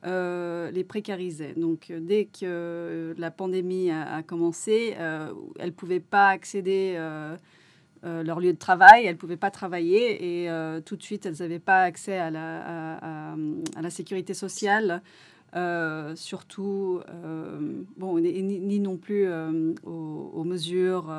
euh, 0.06 0.70
les 0.70 0.85
précarisait. 0.85 1.54
Donc, 1.56 1.92
dès 1.92 2.26
que 2.26 3.14
la 3.18 3.32
pandémie 3.32 3.90
a, 3.90 4.14
a 4.14 4.23
commencé, 4.23 4.94
euh, 4.97 5.32
elles 5.58 5.70
ne 5.70 5.73
pouvaient 5.73 5.99
pas 5.99 6.28
accéder 6.28 6.94
euh, 6.97 7.37
euh, 8.05 8.23
leur 8.23 8.38
lieu 8.38 8.52
de 8.52 8.59
travail, 8.59 9.07
elles 9.07 9.14
ne 9.14 9.19
pouvaient 9.19 9.37
pas 9.37 9.50
travailler 9.50 10.43
et 10.43 10.50
euh, 10.50 10.81
tout 10.81 10.97
de 10.97 11.02
suite, 11.02 11.26
elles 11.26 11.37
n'avaient 11.40 11.59
pas 11.59 11.83
accès 11.83 12.17
à 12.17 12.31
la, 12.31 12.97
à, 12.97 13.83
la 13.83 13.90
sécurité 13.90 14.35
sociale. 14.35 15.02
surtout, 16.14 17.00
bon, 17.97 18.19
ni, 18.21 18.78
non 18.81 18.97
plus 18.97 19.26
aux, 19.85 20.45
mesures 20.45 21.12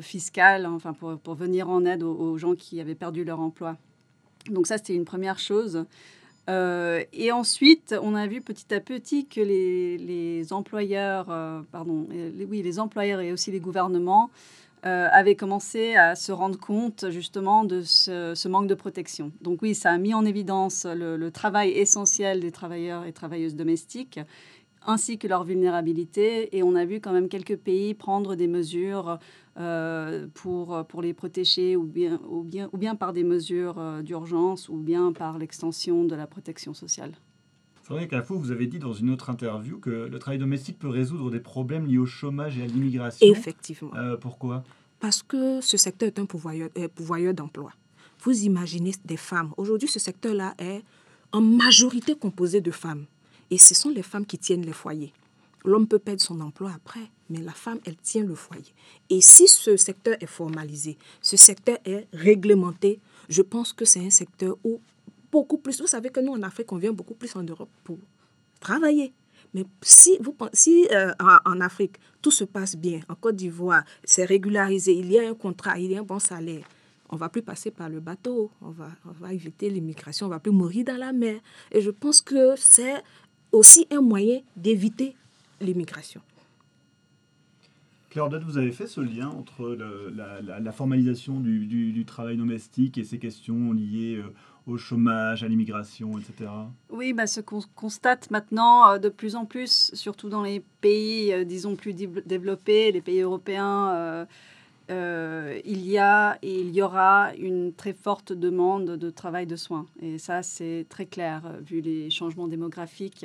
fiscales, 0.00 0.66
enfin, 0.66 0.92
pour, 0.92 1.18
pour, 1.18 1.34
venir 1.34 1.68
en 1.68 1.84
aide 1.84 2.02
aux, 2.02 2.38
gens 2.38 2.54
qui 2.54 2.80
avaient 2.80 2.94
perdu 2.94 3.24
leur 3.24 3.40
emploi. 3.40 3.76
Donc 4.50 4.66
ça, 4.66 4.76
c'était 4.78 4.94
une 4.94 5.04
première 5.04 5.38
chose. 5.38 5.84
et 6.48 7.32
ensuite, 7.32 7.94
on 8.02 8.14
a 8.14 8.28
vu 8.28 8.40
petit 8.40 8.72
à 8.72 8.78
petit 8.78 9.26
que 9.26 9.40
les, 9.40 9.98
les 9.98 10.52
employeurs, 10.52 11.26
pardon, 11.72 12.06
oui, 12.48 12.62
les 12.62 12.78
employeurs 12.78 13.20
et 13.20 13.32
aussi 13.32 13.50
les 13.50 13.60
gouvernements 13.60 14.30
euh, 14.84 15.08
avaient 15.12 15.36
commencé 15.36 15.94
à 15.94 16.16
se 16.16 16.32
rendre 16.32 16.58
compte 16.58 17.08
justement 17.10 17.64
de 17.64 17.82
ce, 17.82 18.48
manque 18.48 18.66
de 18.66 18.74
protection. 18.74 19.30
Donc 19.40 19.62
oui, 19.62 19.74
ça 19.74 19.90
a 19.90 19.98
mis 19.98 20.12
en 20.12 20.24
évidence 20.24 20.86
le, 20.86 21.30
travail 21.30 21.70
essentiel 21.70 22.40
des 22.40 22.50
travailleurs 22.50 23.04
et 23.04 23.12
travailleuses 23.12 23.54
domestiques 23.54 24.18
ainsi 24.84 25.18
que 25.18 25.28
leur 25.28 25.44
vulnérabilité. 25.44 26.56
Et 26.56 26.62
on 26.64 26.74
a 26.74 26.84
vu 26.84 27.00
quand 27.00 27.12
même 27.12 27.28
quelques 27.28 27.56
pays 27.56 27.94
prendre 27.94 28.34
des 28.34 28.48
mesures 28.48 29.18
euh, 29.58 30.26
pour, 30.34 30.84
les 31.02 31.14
protéger, 31.14 31.76
ou 31.76 31.84
bien 31.84 32.96
par 32.96 33.12
des 33.12 33.22
mesures 33.22 33.78
euh, 33.78 34.02
d'urgence, 34.02 34.68
ou 34.68 34.76
bien 34.76 35.12
par 35.12 35.38
l'extension 35.38 36.04
de 36.04 36.16
la 36.16 36.26
protection 36.26 36.74
sociale. 36.74 37.12
Frédéric 37.82 38.10
Cafou, 38.10 38.38
vous 38.38 38.52
avez 38.52 38.66
dit 38.66 38.78
dans 38.78 38.92
une 38.92 39.10
autre 39.10 39.28
interview 39.28 39.78
que 39.78 39.90
le 39.90 40.18
travail 40.18 40.38
domestique 40.38 40.78
peut 40.78 40.88
résoudre 40.88 41.30
des 41.30 41.40
problèmes 41.40 41.86
liés 41.86 41.98
au 41.98 42.06
chômage 42.06 42.56
et 42.56 42.62
à 42.62 42.66
l'immigration. 42.66 43.26
Effectivement. 43.26 43.90
Euh, 43.96 44.16
pourquoi? 44.16 44.62
Parce 45.00 45.22
que 45.22 45.60
ce 45.60 45.76
secteur 45.76 46.06
est 46.06 46.18
un 46.20 46.26
pourvoyeur, 46.26 46.70
pourvoyeur 46.94 47.34
d'emploi. 47.34 47.72
Vous 48.22 48.44
imaginez 48.44 48.92
des 49.04 49.16
femmes. 49.16 49.52
Aujourd'hui, 49.56 49.88
ce 49.88 49.98
secteur-là 49.98 50.54
est 50.58 50.82
en 51.32 51.40
majorité 51.40 52.14
composé 52.14 52.60
de 52.60 52.70
femmes. 52.70 53.06
Et 53.50 53.58
ce 53.58 53.74
sont 53.74 53.90
les 53.90 54.04
femmes 54.04 54.26
qui 54.26 54.38
tiennent 54.38 54.64
les 54.64 54.72
foyers. 54.72 55.12
L'homme 55.64 55.88
peut 55.88 55.98
perdre 55.98 56.20
son 56.20 56.40
emploi 56.40 56.70
après, 56.74 57.10
mais 57.30 57.40
la 57.40 57.52
femme, 57.52 57.80
elle 57.84 57.96
tient 57.96 58.24
le 58.24 58.34
foyer. 58.34 58.72
Et 59.10 59.20
si 59.20 59.48
ce 59.48 59.76
secteur 59.76 60.16
est 60.20 60.26
formalisé, 60.26 60.96
ce 61.20 61.36
secteur 61.36 61.78
est 61.84 62.06
réglementé, 62.12 63.00
je 63.28 63.42
pense 63.42 63.72
que 63.72 63.84
c'est 63.84 64.04
un 64.04 64.10
secteur 64.10 64.56
où 64.64 64.80
beaucoup 65.32 65.58
plus. 65.58 65.80
Vous 65.80 65.86
savez 65.86 66.10
que 66.10 66.20
nous, 66.20 66.32
en 66.32 66.42
Afrique, 66.42 66.70
on 66.70 66.76
vient 66.76 66.92
beaucoup 66.92 67.14
plus 67.14 67.34
en 67.34 67.42
Europe 67.42 67.70
pour 67.82 67.98
travailler. 68.60 69.12
Mais 69.54 69.64
si, 69.82 70.16
vous, 70.20 70.36
si 70.52 70.86
euh, 70.92 71.12
en, 71.18 71.60
Afrique, 71.60 71.96
tout 72.20 72.30
se 72.30 72.44
passe 72.44 72.76
bien, 72.76 73.00
en 73.08 73.14
Côte 73.14 73.36
d'Ivoire, 73.36 73.84
c'est 74.04 74.24
régularisé, 74.24 74.94
il 74.94 75.10
y 75.10 75.18
a 75.18 75.28
un 75.28 75.34
contrat, 75.34 75.78
il 75.78 75.90
y 75.90 75.96
a 75.96 76.00
un 76.00 76.04
bon 76.04 76.18
salaire, 76.18 76.64
on 77.10 77.16
va 77.16 77.28
plus 77.28 77.42
passer 77.42 77.70
par 77.70 77.90
le 77.90 78.00
bateau, 78.00 78.50
on 78.62 78.70
va, 78.70 79.32
éviter 79.32 79.68
l'immigration, 79.68 80.26
on 80.26 80.30
va 80.30 80.38
plus 80.38 80.52
mourir 80.52 80.84
dans 80.86 80.96
la 80.96 81.12
mer. 81.12 81.40
Et 81.70 81.82
je 81.82 81.90
pense 81.90 82.20
que 82.20 82.54
c'est 82.56 83.02
aussi 83.50 83.86
un 83.90 84.00
moyen 84.00 84.40
d'éviter 84.56 85.14
l'immigration. 85.60 86.22
Claire 88.08 88.28
vous 88.28 88.58
avez 88.58 88.72
fait 88.72 88.86
ce 88.86 89.00
lien 89.00 89.28
entre 89.28 89.74
la, 89.74 90.72
formalisation 90.72 91.40
du, 91.40 91.66
du, 91.66 92.04
travail 92.04 92.36
domestique 92.36 92.98
et 92.98 93.04
ces 93.04 93.18
questions 93.18 93.72
liées 93.72 94.16
euh, 94.16 94.32
au 94.66 94.76
chômage, 94.76 95.42
à 95.42 95.48
l'immigration, 95.48 96.18
etc. 96.18 96.50
Oui, 96.90 97.12
bah, 97.12 97.26
ce 97.26 97.40
qu'on 97.40 97.60
constate 97.74 98.30
maintenant 98.30 98.88
euh, 98.88 98.98
de 98.98 99.08
plus 99.08 99.34
en 99.34 99.44
plus, 99.44 99.90
surtout 99.94 100.28
dans 100.28 100.42
les 100.42 100.62
pays, 100.80 101.32
euh, 101.32 101.44
disons, 101.44 101.76
plus 101.76 101.94
développés, 101.94 102.92
les 102.92 103.00
pays 103.00 103.20
européens, 103.20 104.26
euh, 104.90 105.60
il 105.64 105.86
y 105.86 105.98
a 105.98 106.38
et 106.42 106.60
il 106.60 106.70
y 106.70 106.82
aura 106.82 107.34
une 107.36 107.72
très 107.72 107.92
forte 107.92 108.32
demande 108.32 108.96
de 108.96 109.10
travail 109.10 109.46
de 109.46 109.56
soins. 109.56 109.86
Et 110.00 110.18
ça, 110.18 110.42
c'est 110.42 110.86
très 110.88 111.06
clair, 111.06 111.42
vu 111.64 111.80
les 111.80 112.10
changements 112.10 112.46
démographiques. 112.46 113.24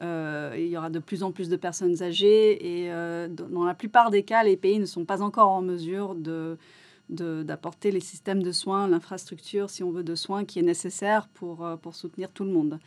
il 0.00 0.66
y 0.68 0.76
aura 0.76 0.90
de 0.90 0.98
plus 1.00 1.22
en 1.22 1.32
plus 1.32 1.48
de 1.48 1.56
personnes 1.56 2.02
âgées 2.02 2.84
et 2.84 2.90
dans 3.30 3.64
la 3.64 3.74
plupart 3.74 4.10
des 4.10 4.22
cas, 4.22 4.44
les 4.44 4.56
pays 4.56 4.78
ne 4.78 4.86
sont 4.86 5.04
pas 5.04 5.22
encore 5.22 5.48
en 5.48 5.62
mesure 5.62 6.14
de 6.14 6.56
d'apporter 7.08 7.90
les 7.90 8.00
systèmes 8.00 8.42
de 8.42 8.52
soins, 8.52 8.88
l'infrastructure, 8.88 9.70
si 9.70 9.82
on 9.82 9.90
veut, 9.90 10.04
de 10.04 10.14
soins 10.14 10.44
qui 10.44 10.58
est 10.58 10.62
nécessaire 10.62 11.28
pour, 11.28 11.64
euh, 11.64 11.76
pour 11.76 11.94
soutenir 11.94 12.30
tout 12.30 12.44
le 12.44 12.50
monde. 12.50 12.78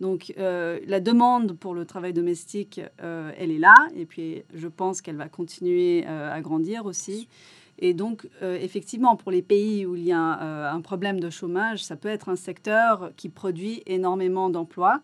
Donc 0.00 0.32
euh, 0.38 0.80
la 0.86 1.00
demande 1.00 1.56
pour 1.56 1.74
le 1.74 1.84
travail 1.84 2.12
domestique, 2.12 2.80
euh, 3.02 3.32
elle 3.38 3.50
est 3.50 3.58
là, 3.58 3.74
et 3.94 4.06
puis 4.06 4.42
je 4.54 4.68
pense 4.68 5.02
qu'elle 5.02 5.16
va 5.16 5.28
continuer 5.28 6.06
à 6.06 6.40
grandir 6.40 6.86
aussi. 6.86 7.28
Et 7.82 7.94
donc, 7.94 8.28
effectivement, 8.42 9.16
pour 9.16 9.30
les 9.30 9.40
pays 9.40 9.86
où 9.86 9.96
il 9.96 10.04
y 10.04 10.12
a 10.12 10.70
un 10.70 10.80
problème 10.82 11.18
de 11.18 11.30
chômage, 11.30 11.82
ça 11.82 11.96
peut 11.96 12.10
être 12.10 12.28
un 12.28 12.36
secteur 12.36 13.10
qui 13.16 13.30
produit 13.30 13.82
énormément 13.86 14.50
d'emplois. 14.50 15.00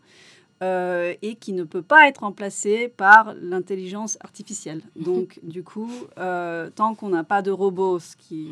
Euh, 0.62 1.12
et 1.20 1.34
qui 1.34 1.52
ne 1.52 1.64
peut 1.64 1.82
pas 1.82 2.08
être 2.08 2.20
remplacé 2.20 2.88
par 2.88 3.34
l'intelligence 3.42 4.16
artificielle. 4.22 4.80
Donc, 4.96 5.38
du 5.42 5.62
coup, 5.62 5.90
euh, 6.16 6.70
tant 6.74 6.94
qu'on 6.94 7.10
n'a 7.10 7.24
pas 7.24 7.42
de 7.42 7.50
robot, 7.50 7.98
ce 7.98 8.16
qui 8.16 8.48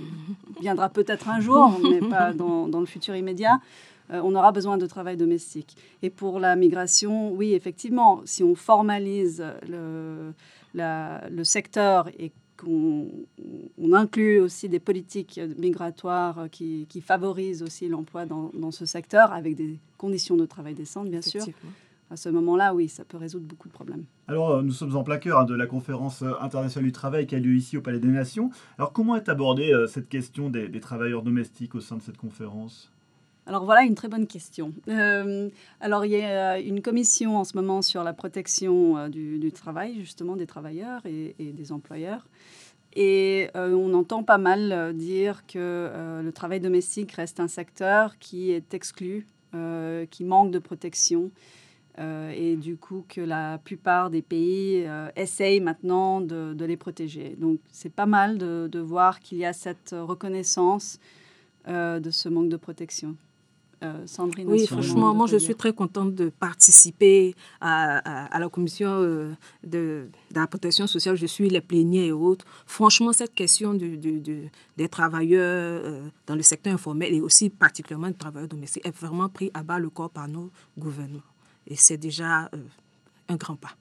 viendra 0.60 0.90
peut-être 0.90 1.30
un 1.30 1.40
jour, 1.40 1.80
mais 1.82 2.06
pas 2.06 2.32
dans, 2.34 2.68
dans 2.68 2.80
le 2.80 2.84
futur 2.84 3.16
immédiat, 3.16 3.58
euh, 4.10 4.20
on 4.22 4.34
aura 4.34 4.52
besoin 4.52 4.76
de 4.76 4.84
travail 4.84 5.16
domestique. 5.16 5.78
Et 6.02 6.10
pour 6.10 6.40
la 6.40 6.56
migration, 6.56 7.32
oui, 7.32 7.54
effectivement, 7.54 8.20
si 8.26 8.44
on 8.44 8.54
formalise 8.54 9.42
le, 9.66 10.34
le 10.74 11.44
secteur 11.44 12.10
et 12.18 12.32
qu'on 12.58 13.08
on 13.78 13.94
inclut 13.94 14.40
aussi 14.40 14.68
des 14.68 14.78
politiques 14.78 15.40
migratoires 15.56 16.48
qui, 16.52 16.84
qui 16.90 17.00
favorisent 17.00 17.62
aussi 17.62 17.88
l'emploi 17.88 18.26
dans, 18.26 18.50
dans, 18.52 18.70
ce 18.70 18.84
secteur 18.84 19.32
avec 19.32 19.56
des 19.56 19.78
conditions 19.96 20.36
de 20.36 20.44
travail 20.44 20.74
décentes, 20.74 21.08
bien 21.08 21.22
sûr 21.22 21.46
à 22.10 22.16
ce 22.16 22.28
moment-là, 22.28 22.74
oui, 22.74 22.88
ça 22.88 23.04
peut 23.04 23.16
résoudre 23.16 23.46
beaucoup 23.46 23.68
de 23.68 23.72
problèmes. 23.72 24.04
Alors, 24.28 24.50
euh, 24.50 24.62
nous 24.62 24.72
sommes 24.72 24.94
en 24.96 25.02
plein 25.02 25.18
cœur 25.18 25.40
hein, 25.40 25.44
de 25.44 25.54
la 25.54 25.66
conférence 25.66 26.22
euh, 26.22 26.32
internationale 26.40 26.84
du 26.84 26.92
travail 26.92 27.26
qui 27.26 27.34
a 27.34 27.38
lieu 27.38 27.54
ici 27.54 27.76
au 27.76 27.80
Palais 27.80 27.98
des 27.98 28.08
Nations. 28.08 28.50
Alors, 28.78 28.92
comment 28.92 29.16
est 29.16 29.28
abordée 29.28 29.72
euh, 29.72 29.86
cette 29.86 30.08
question 30.08 30.50
des, 30.50 30.70
travailleurs 30.80 31.22
domestiques 31.22 31.74
au 31.74 31.80
sein 31.80 31.96
de 31.96 32.02
cette 32.02 32.16
conférence? 32.16 32.90
Alors 33.46 33.66
voilà 33.66 33.82
une 33.82 33.94
très 33.94 34.08
bonne 34.08 34.26
question. 34.26 34.72
alors 34.88 36.06
il 36.06 36.12
y 36.12 36.22
a 36.22 36.58
une 36.58 36.80
commission 36.80 37.36
en 37.36 37.44
ce 37.44 37.54
moment 37.58 37.82
sur 37.82 38.02
la 38.02 38.14
protection 38.14 39.10
du, 39.10 39.52
travail, 39.52 40.00
justement 40.00 40.34
des 40.34 40.46
travailleurs 40.46 41.02
et, 41.04 41.34
des 41.38 41.70
employeurs. 41.70 42.26
Et 42.94 43.50
on 43.54 43.92
entend 43.92 44.22
pas 44.22 44.38
mal 44.38 44.94
dire 44.94 45.44
que 45.46 45.90
le 46.22 46.32
travail 46.32 46.60
domestique 46.60 47.12
reste 47.12 47.38
un 47.38 47.48
secteur 47.48 48.16
qui 48.18 48.50
est 48.50 48.72
exclu, 48.72 49.26
qui 49.52 50.24
manque 50.24 50.50
de 50.50 50.58
protection. 50.58 51.30
Euh, 52.00 52.32
et 52.34 52.56
du 52.56 52.76
coup 52.76 53.04
que 53.08 53.20
la 53.20 53.58
plupart 53.58 54.10
des 54.10 54.22
pays 54.22 54.82
euh, 54.84 55.08
essayent 55.14 55.60
maintenant 55.60 56.20
de, 56.20 56.52
de, 56.52 56.64
les 56.64 56.76
protéger. 56.76 57.36
Donc 57.38 57.60
c'est 57.70 57.92
pas 57.92 58.06
mal 58.06 58.36
de, 58.36 58.68
de 58.70 58.80
voir 58.80 59.20
qu'il 59.20 59.38
y 59.38 59.44
a 59.44 59.52
cette 59.52 59.94
reconnaissance 59.96 60.98
euh, 61.68 62.00
de 62.00 62.10
ce 62.10 62.28
manque 62.28 62.48
de 62.48 62.56
protection. 62.56 63.16
Sandrine 64.06 64.48
oui, 64.48 64.66
franchement, 64.66 65.12
moi 65.12 65.26
je 65.26 65.36
suis 65.36 65.54
très 65.54 65.74
contente 65.74 66.14
de 66.14 66.30
participer 66.30 67.34
à, 67.60 67.98
à, 68.34 68.38
la 68.38 68.48
commission 68.48 69.02
de, 69.02 69.30
de, 69.62 70.08
la 70.34 70.46
protection 70.46 70.86
sociale. 70.86 71.16
Je 71.16 71.26
suis 71.26 71.50
les 71.50 71.60
pléniers 71.60 72.06
et 72.06 72.12
autres. 72.12 72.46
Franchement, 72.64 73.12
cette 73.12 73.34
question 73.34 73.74
du, 73.74 73.98
des 73.98 74.88
travailleurs 74.88 76.00
dans 76.26 76.34
le 76.34 76.40
secteur 76.40 76.72
informel 76.72 77.12
et 77.12 77.20
aussi 77.20 77.50
particulièrement 77.50 78.08
des 78.08 78.14
travailleurs 78.14 78.48
domestiques 78.48 78.86
est 78.86 78.96
vraiment 78.96 79.28
pris 79.28 79.50
à 79.52 79.62
bas 79.62 79.78
le 79.78 79.90
corps 79.90 80.08
par 80.08 80.28
nos 80.28 80.50
gouvernements. 80.78 81.20
Et 81.66 81.76
c'est 81.76 81.96
déjà 81.96 82.44
euh, 82.54 82.58
un 83.28 83.36
grand 83.36 83.56
pas. 83.56 83.76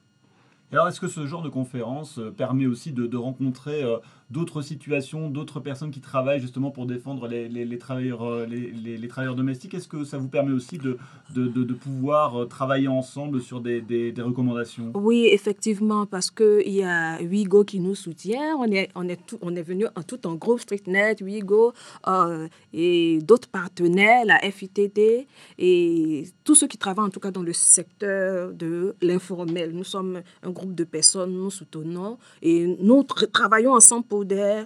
alors, 0.72 0.88
est-ce 0.88 1.00
que 1.00 1.08
ce 1.08 1.26
genre 1.26 1.42
de 1.42 1.48
conférence 1.48 2.18
euh, 2.18 2.30
permet 2.30 2.66
aussi 2.66 2.92
de, 2.92 3.16
rencontrer 3.16 3.82
euh, 3.82 3.98
d'autres 4.34 4.62
situations, 4.62 5.30
d'autres 5.30 5.60
personnes 5.60 5.92
qui 5.92 6.00
travaillent 6.00 6.40
justement 6.40 6.72
pour 6.72 6.86
défendre 6.86 7.28
les, 7.28 7.48
les, 7.48 7.78
travailleurs, 7.78 8.24
euh, 8.24 8.46
les, 8.46 8.72
les, 8.72 9.08
travailleurs 9.08 9.36
domestiques. 9.36 9.74
Est-ce 9.74 9.86
que 9.86 10.02
ça 10.02 10.18
vous 10.18 10.26
permet 10.26 10.50
aussi 10.52 10.76
de, 10.76 10.98
de, 11.32 11.46
de, 11.46 11.74
pouvoir 11.74 12.42
euh, 12.42 12.44
travailler 12.44 12.88
ensemble 12.88 13.40
sur 13.40 13.60
des, 13.60 13.80
des, 13.80 14.12
recommandations? 14.20 14.90
Oui, 14.94 15.28
effectivement, 15.30 16.04
parce 16.04 16.32
qu'il 16.32 16.74
y 16.74 16.82
a 16.82 17.22
Wigo 17.22 17.62
qui 17.62 17.78
nous 17.78 17.94
soutient. 17.94 18.56
On 18.58 18.64
est, 18.72 18.90
on 18.96 19.08
est, 19.08 19.24
tout, 19.24 19.38
on 19.40 19.54
est 19.54 19.62
venu 19.62 19.86
en 19.94 20.02
tout 20.02 20.26
en 20.26 20.34
groupe, 20.34 20.58
StreetNet, 20.58 21.22
Wigo 21.22 21.72
euh, 22.08 22.48
et 22.72 23.20
d'autres 23.22 23.48
partenaires, 23.48 24.24
la 24.26 24.40
FITD 24.40 25.28
et 25.58 26.24
tous 26.42 26.56
ceux 26.56 26.66
qui 26.66 26.76
travaillent 26.76 27.06
en 27.06 27.10
tout 27.10 27.20
cas 27.20 27.30
dans 27.30 27.42
le 27.42 27.52
secteur 27.52 28.52
de 28.52 28.96
l'informel. 29.00 29.70
Nous 29.72 29.84
sommes 29.84 30.22
un 30.42 30.50
groupe 30.50 30.74
de 30.74 30.82
personnes, 30.82 31.32
nous 31.34 31.52
soutenons 31.52 32.18
et 32.42 32.76
nous 32.80 33.04
travaillons 33.04 33.74
ensemble 33.74 34.04
pour 34.06 34.23
des, 34.24 34.64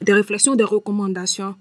des 0.00 0.12
réflexions, 0.12 0.54
des 0.54 0.64
recommandations. 0.64 1.54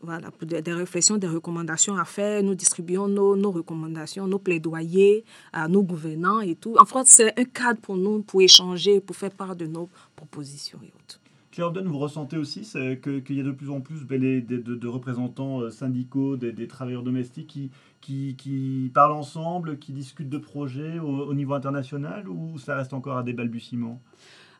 Voilà, 0.00 0.28
des, 0.42 0.72
réflexions, 0.72 1.16
des 1.16 1.26
recommandations 1.26 1.96
à 1.96 2.04
faire. 2.04 2.42
Nous 2.42 2.54
distribuons 2.54 3.08
nos, 3.08 3.36
nos, 3.36 3.50
recommandations, 3.50 4.26
nos 4.26 4.38
plaidoyers 4.38 5.24
à 5.50 5.66
nos 5.66 5.82
gouvernants 5.82 6.40
et 6.40 6.56
tout. 6.56 6.76
En 6.78 6.84
fait, 6.84 7.06
c'est 7.06 7.40
un 7.40 7.44
cadre 7.44 7.80
pour 7.80 7.96
nous 7.96 8.20
pour 8.22 8.42
échanger, 8.42 9.00
pour 9.00 9.16
faire 9.16 9.30
part 9.30 9.56
de 9.56 9.66
nos 9.66 9.88
propositions 10.14 10.78
et 10.82 10.92
autres. 10.94 11.20
Claire 11.54 11.72
vous 11.72 11.98
ressentez 11.98 12.36
aussi 12.36 12.62
qu'il 12.62 13.36
y 13.36 13.40
a 13.40 13.44
de 13.44 13.52
plus 13.52 13.70
en 13.70 13.80
plus 13.80 14.04
ben, 14.04 14.20
de, 14.20 14.88
représentants 14.88 15.60
euh, 15.60 15.70
syndicaux 15.70 16.36
des, 16.36 16.66
travailleurs 16.66 17.04
domestiques 17.04 17.70
qui, 18.00 18.34
qui, 18.36 18.90
parlent 18.92 19.12
ensemble, 19.12 19.78
qui 19.78 19.92
discutent 19.92 20.28
de 20.28 20.38
projets 20.38 20.98
au, 20.98 21.32
niveau 21.32 21.54
international 21.54 22.28
ou 22.28 22.58
ça 22.58 22.76
reste 22.76 22.92
encore 22.92 23.18
à 23.18 23.22
des 23.22 23.32
balbutiements? 23.34 24.02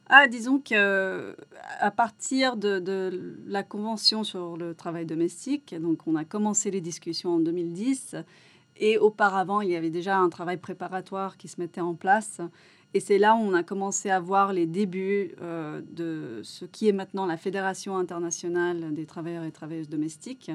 Ah, 0.07 0.29
disons 0.29 0.59
que 0.59 1.35
à 1.81 1.91
partir 1.91 2.57
de, 2.57 2.79
de, 2.79 3.39
la 3.47 3.63
convention 3.63 4.23
sur 4.23 4.57
le 4.57 4.75
travail 4.75 5.07
domestique, 5.07 5.75
donc 5.81 6.07
on 6.07 6.15
a 6.15 6.25
commencé 6.25 6.71
les 6.71 6.81
discussions 6.81 7.37
en 7.37 7.39
2010, 7.39 8.17
et 8.77 8.99
auparavant 8.99 9.61
il 9.61 9.71
y 9.71 9.77
avait 9.77 9.91
déjà 9.91 10.19
un 10.19 10.29
travail 10.29 10.57
préparatoire 10.57 11.37
qui 11.37 11.49
se 11.49 11.61
mettait 11.61 11.81
en 11.81 11.95
place. 11.95 12.41
Et 12.93 13.01
c'est 13.01 13.19
là 13.19 13.35
où 13.35 13.39
on 13.39 13.55
a 13.55 13.65
commencé 13.65 14.09
à 14.09 14.21
voir 14.21 14.53
les 14.53 14.67
débuts 14.67 15.33
euh, 15.43 15.81
de 15.91 16.41
ce 16.45 16.65
qui 16.65 16.89
est 16.89 16.93
maintenant 16.93 17.27
la 17.27 17.37
Fédération 17.37 17.97
internationale 17.97 18.95
des 18.95 19.05
travailleurs 19.05 19.45
et 19.45 19.51
travailleuses 19.51 19.89
domestiques, 19.89 20.53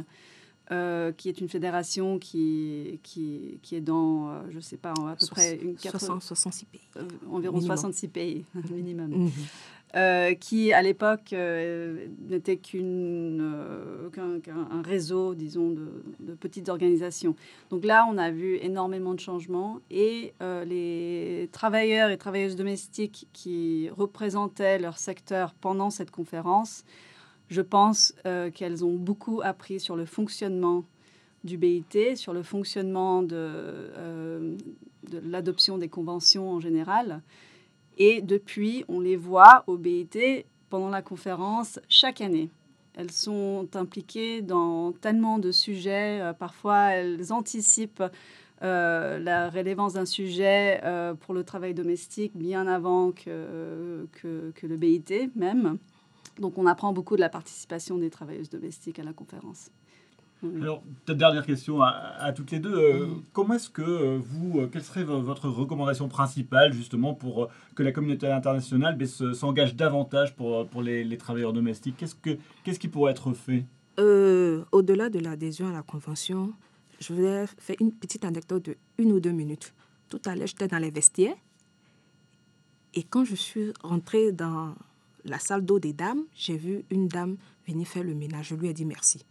euh, 0.72 1.12
qui 1.12 1.30
est 1.30 1.40
une 1.42 1.50
fédération 1.50 2.20
qui, 2.20 3.00
qui, 3.04 3.60
qui 3.62 3.76
est 3.76 3.82
dans, 3.82 4.30
euh, 4.30 4.40
je 4.50 4.58
ne 4.58 4.62
sais 4.62 4.78
pas, 4.78 4.92
à 4.92 5.16
peu 5.16 5.28
près 5.28 5.56
une 5.56 5.78
66 5.78 6.66
pays. 6.66 6.82
environ 7.32 7.60
66 7.60 8.08
pays 8.08 8.46
minimum. 8.72 9.10
Mhm. 9.10 9.32
Euh, 9.96 10.36
qui 10.36 10.72
à 10.72 10.84
l'époque 10.84 11.34
euh, 11.34 12.06
n'était 12.28 12.60
euh, 12.76 14.10
qu'un, 14.12 14.82
réseau, 14.84 15.34
disons, 15.34 15.72
de, 15.72 16.36
petites 16.36 16.70
organisations. 16.70 17.36
Donc 17.72 17.84
là, 17.84 18.08
on 18.08 18.20
a 18.20 18.30
vu 18.30 18.60
énormément 18.62 19.16
de 19.16 19.20
changements 19.20 19.80
et 19.90 20.34
les 20.40 21.50
travailleurs 21.52 22.12
et 22.12 22.18
travailleuses 22.18 22.56
domestiques 22.56 23.28
qui 23.34 23.90
représentaient 23.90 24.78
leur 24.78 25.00
secteur 25.00 25.56
pendant 25.56 25.90
cette 25.90 26.12
conférence, 26.12 26.84
je 27.50 27.62
pense 27.62 28.14
qu'elles 28.54 28.86
ont 28.86 28.96
beaucoup 28.96 29.42
appris 29.44 29.80
sur 29.80 29.96
le 29.96 30.06
fonctionnement 30.06 30.84
du 31.44 31.58
BIT, 31.58 32.16
sur 32.16 32.34
le 32.34 32.44
fonctionnement 32.44 33.24
de, 33.24 34.56
de 35.10 35.20
l'adoption 35.24 35.78
des 35.78 35.90
conventions 35.90 36.52
en 36.52 36.60
général. 36.60 37.22
Et 37.98 38.22
depuis, 38.22 38.86
on 38.88 39.00
les 39.00 39.18
voit 39.18 39.64
au 39.68 39.78
BIT 39.78 40.46
pendant 40.70 40.90
la 40.90 41.02
conférence 41.02 41.80
chaque 41.90 42.22
année. 42.22 42.50
Elles 42.96 43.12
sont 43.12 43.68
impliquées 43.76 44.42
dans 44.42 44.92
tellement 44.92 45.40
de 45.40 45.52
sujets. 45.52 46.22
Euh, 46.22 46.34
parfois, 46.34 46.92
elles 46.92 47.32
anticipent 47.32 48.04
euh, 48.62 49.20
la 49.20 49.50
rélevance 49.50 49.94
d'un 49.94 50.06
sujet 50.06 50.82
euh, 50.84 51.14
pour 51.14 51.34
le 51.34 51.44
travail 51.44 51.74
domestique 51.74 52.34
bien 52.36 52.68
avant 52.68 53.12
que, 53.12 54.08
que, 54.12 54.68
le 54.68 54.78
BIT 54.78 55.32
même. 55.36 55.78
Donc 56.40 56.58
on 56.58 56.66
apprend 56.66 56.94
beaucoup 56.94 57.16
de 57.16 57.22
la 57.22 57.30
participation 57.30 57.98
des 57.98 58.10
travailleuses 58.10 58.50
domestiques 58.50 59.00
à 59.00 59.04
la 59.04 59.14
conférence. 59.14 59.70
Alors, 60.62 60.82
peut-être 61.06 61.18
dernière 61.18 61.46
question 61.46 61.82
à, 61.82 62.32
toutes 62.34 62.52
les 62.52 62.60
deux. 62.60 62.74
Euh, 62.74 63.08
comment 63.34 63.56
est-ce 63.56 63.70
que 63.70 63.82
euh, 63.82 64.20
vous, 64.22 64.60
euh, 64.60 64.70
quelle 64.72 64.84
serait 64.84 65.04
votre 65.04 65.50
recommandation 65.50 66.08
principale 66.08 66.72
justement 66.72 67.14
pour 67.14 67.50
que 67.76 67.84
la 67.84 67.92
communauté 67.92 68.32
internationale 68.32 68.96
ben, 68.98 69.06
s'engage 69.06 69.76
davantage 69.76 70.34
pour, 70.36 70.66
pour 70.68 70.82
les, 70.82 71.18
travailleurs 71.18 71.52
domestiques? 71.52 71.98
Qu'est-ce, 71.98 72.16
que, 72.16 72.38
qu'est-ce 72.64 72.80
qui 72.80 72.88
pourrait 72.88 73.12
être 73.12 73.34
fait? 73.34 73.66
Au-delà 73.98 75.10
de 75.10 75.20
l'adhésion 75.20 75.68
à 75.68 75.74
la 75.74 75.82
convention, 75.82 76.54
je 77.02 77.12
voudrais 77.12 77.48
faire 77.58 77.76
une 77.82 77.92
petite 77.92 78.24
anecdote 78.24 78.64
de 78.64 78.78
une 78.98 79.12
ou 79.12 79.20
deux 79.20 79.32
minutes. 79.32 79.74
Tout 80.08 80.22
à 80.26 80.36
l'heure, 80.36 80.48
j'étais 80.48 80.70
dans 80.70 80.78
les 80.78 80.90
vestiaires 80.90 81.36
et 82.94 83.04
quand 83.04 83.26
je 83.26 83.36
suis 83.36 83.74
rentrée 83.84 84.32
dans 84.32 84.74
la 85.26 85.40
salle 85.40 85.66
d'eau 85.66 85.80
des 85.80 85.94
dames, 85.94 86.24
j'ai 86.36 86.58
vu 86.58 86.86
une 86.90 87.08
dame 87.08 87.38
venir 87.68 87.88
faire 87.88 88.04
le 88.04 88.16
ménage. 88.16 88.50
Je 88.50 88.56
lui 88.56 88.68
ai 88.68 88.74
dit 88.74 88.86
merci. 88.86 89.26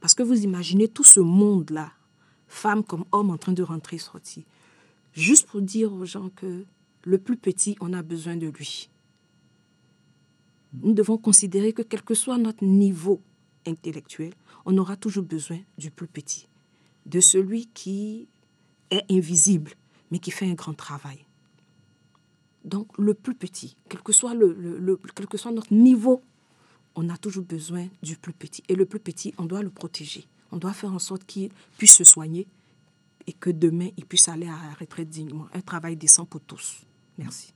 Parce 0.00 0.14
que 0.14 0.22
vous 0.22 0.42
imaginez 0.42 0.88
tout 0.88 1.04
ce 1.04 1.20
monde-là, 1.20 1.92
femmes 2.48 2.84
comme 2.84 3.04
hommes 3.12 3.30
en 3.30 3.38
train 3.38 3.52
de 3.52 3.62
rentrer 3.62 3.96
et 3.96 4.00
sortir, 4.00 4.44
juste 5.12 5.46
pour 5.46 5.62
dire 5.62 5.92
aux 5.92 6.04
gens 6.04 6.28
que 6.30 6.64
le 7.02 7.18
plus 7.18 7.36
petit, 7.36 7.76
on 7.80 7.92
a 7.92 8.02
besoin 8.02 8.36
de 8.36 8.48
lui. 8.48 8.90
Nous 10.82 10.92
devons 10.92 11.16
considérer 11.16 11.72
que 11.72 11.82
quel 11.82 12.02
que 12.02 12.14
soit 12.14 12.38
notre 12.38 12.64
niveau 12.64 13.20
intellectuel, 13.66 14.32
on 14.64 14.76
aura 14.76 14.96
toujours 14.96 15.24
besoin 15.24 15.58
du 15.78 15.90
plus 15.90 16.08
petit, 16.08 16.48
de 17.06 17.20
celui 17.20 17.66
qui 17.66 18.28
est 18.90 19.04
invisible, 19.10 19.72
mais 20.10 20.18
qui 20.18 20.30
fait 20.30 20.46
un 20.46 20.54
grand 20.54 20.74
travail. 20.74 21.25
Donc 22.66 22.88
le 22.98 23.14
plus 23.14 23.34
petit, 23.34 23.76
quel 23.88 24.02
que 24.02 24.12
soit, 24.12 24.34
le, 24.34 25.00
quel 25.14 25.26
que 25.26 25.38
soit 25.38 25.52
notre 25.52 25.72
niveau 25.72 26.22
on 26.96 27.10
a 27.10 27.16
toujours 27.16 27.44
besoin 27.44 27.86
du 28.02 28.16
plus 28.16 28.32
petit. 28.32 28.62
Et 28.68 28.74
le 28.74 28.86
plus 28.86 28.98
petit, 28.98 29.34
on 29.36 29.44
doit 29.44 29.62
le 29.62 29.68
protéger. 29.68 30.24
On 30.50 30.56
doit 30.56 30.72
faire 30.72 30.92
en 30.92 30.98
sorte 30.98 31.24
qu'il 31.24 31.50
puisse 31.76 31.94
se 31.94 32.04
soigner 32.04 32.46
et 33.26 33.32
que 33.32 33.50
demain, 33.50 33.90
il 33.96 34.06
puisse 34.06 34.28
aller 34.28 34.46
à 34.46 34.56
la 34.68 34.74
retraite 34.80 35.10
dignement. 35.10 35.46
Un 35.52 35.60
travail 35.60 35.96
décent 35.96 36.24
pour 36.24 36.40
tous. 36.40 36.80
Merci. 37.18 37.52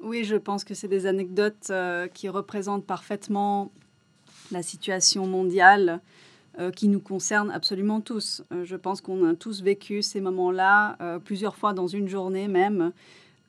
Oui, 0.00 0.24
je 0.24 0.36
pense 0.36 0.64
que 0.64 0.74
c'est 0.74 0.88
des 0.88 1.06
anecdotes 1.06 1.70
euh, 1.70 2.06
qui 2.06 2.28
représentent 2.28 2.86
parfaitement 2.86 3.72
la 4.52 4.62
situation 4.62 5.26
mondiale 5.26 6.00
euh, 6.58 6.70
qui 6.70 6.88
nous 6.88 7.00
concerne 7.00 7.50
absolument 7.50 8.00
tous. 8.00 8.44
Euh, 8.52 8.64
je 8.64 8.76
pense 8.76 9.00
qu'on 9.00 9.28
a 9.28 9.34
tous 9.34 9.62
vécu 9.62 10.02
ces 10.02 10.20
moments-là 10.20 11.18
plusieurs 11.24 11.56
fois 11.56 11.72
dans 11.72 11.88
une 11.88 12.08
journée 12.08 12.48
même. 12.48 12.92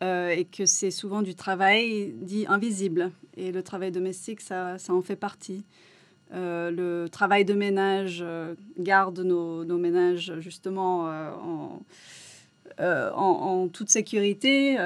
Euh, 0.05 0.29
et 0.29 0.45
que 0.45 0.65
c'est 0.65 0.91
souvent 0.91 1.21
du 1.21 1.35
travail 1.35 2.13
dit 2.21 2.45
invisible. 2.47 3.11
Et 3.37 3.51
le 3.51 3.63
travail 3.63 3.91
domestique, 3.91 4.41
ça, 4.41 4.77
ça 4.77 4.93
en 4.93 5.01
fait 5.01 5.15
partie. 5.15 5.63
Euh, 6.33 6.71
le 6.71 7.09
travail 7.09 7.45
de 7.45 7.53
ménage 7.53 8.19
euh, 8.21 8.55
garde 8.77 9.19
nos, 9.19 9.63
nos, 9.63 9.77
ménages 9.77 10.33
justement 10.39 11.05
en, 11.05 11.81
en, 12.79 13.67
toute 13.69 13.89
sécurité. 13.89 14.77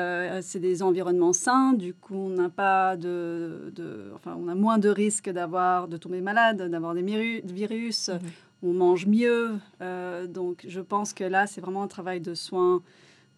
c'est 0.42 0.60
des 0.60 0.84
environnements 0.84 1.34
sains, 1.34 1.74
du 1.74 1.94
coup 1.94 2.16
on 2.16 2.30
n'a 2.30 2.50
pas 2.50 2.96
de, 2.98 3.72
de, 3.76 4.12
enfin 4.16 4.38
on 4.40 4.48
a 4.48 4.56
moins 4.56 4.78
de 4.78 4.90
risques 4.90 5.30
d'avoir 5.30 5.88
de 5.88 5.98
tomber 5.98 6.22
malade, 6.22 6.70
d'avoir 6.70 6.94
des 6.94 7.02
virus. 7.02 8.10
Mhm. 8.10 8.20
On 8.62 8.74
mange 8.74 9.06
mieux, 9.08 9.58
donc 10.28 10.66
je 10.68 10.82
pense 10.82 11.14
que 11.14 11.24
là 11.24 11.48
c'est 11.48 11.62
vraiment 11.62 11.84
un 11.84 11.88
travail 11.88 12.20
de 12.20 12.36
soins 12.36 12.84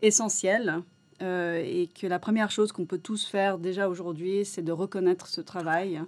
essentiel. 0.02 0.82
Euh, 1.22 1.62
et 1.64 1.88
que 1.88 2.08
la 2.08 2.20
première 2.20 2.50
chose 2.50 2.72
qu'on 2.72 2.86
peut 2.86 2.98
tous 2.98 3.26
faire 3.26 3.58
déjà 3.58 3.90
aujourd'hui, 3.90 4.44
c'est 4.44 4.64
de 4.64 4.72
reconnaître 4.72 5.28
ce 5.28 5.42
travail 5.42 6.02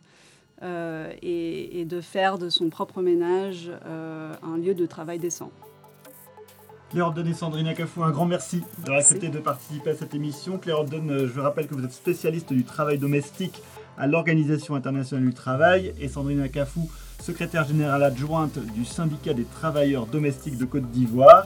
euh, 0.63 1.11
et, 1.21 1.85
de 1.85 2.01
faire 2.01 2.37
de 2.37 2.49
son 2.49 2.69
propre 2.69 3.01
ménage 3.01 3.71
euh, 3.85 4.33
un 4.41 4.57
lieu 4.57 4.73
de 4.73 4.85
travail 4.85 5.19
décent. 5.19 5.51
Claire 6.89 7.07
Obden 7.07 7.27
et 7.27 7.33
Sandrine 7.33 7.67
Acafou, 7.67 8.03
un 8.03 8.11
grand 8.11 8.25
merci 8.25 8.61
d'avoir 8.79 8.99
accepté 8.99 9.29
de 9.29 9.39
participer 9.39 9.91
à 9.91 9.95
cette 9.95 10.13
émission. 10.15 10.57
Claire 10.57 10.79
Obden, 10.79 11.27
je 11.27 11.39
rappelle 11.39 11.67
que 11.67 11.75
vous 11.75 11.83
êtes 11.83 11.93
spécialiste 11.93 12.53
du 12.53 12.63
travail 12.63 12.97
domestique 12.97 13.61
à 13.97 14.07
l'Organisation 14.07 14.75
internationale 14.75 15.25
du 15.25 15.33
travail 15.33 15.93
et 15.99 16.07
Sandrine 16.07 16.41
Acafou, 16.41 16.89
secrétaire 17.19 17.65
générale 17.65 18.03
adjointe 18.03 18.59
du 18.73 18.85
syndicat 18.85 19.33
des 19.33 19.45
travailleurs 19.45 20.05
domestiques 20.05 20.57
de 20.57 20.65
Côte 20.65 20.89
d'Ivoire. 20.91 21.45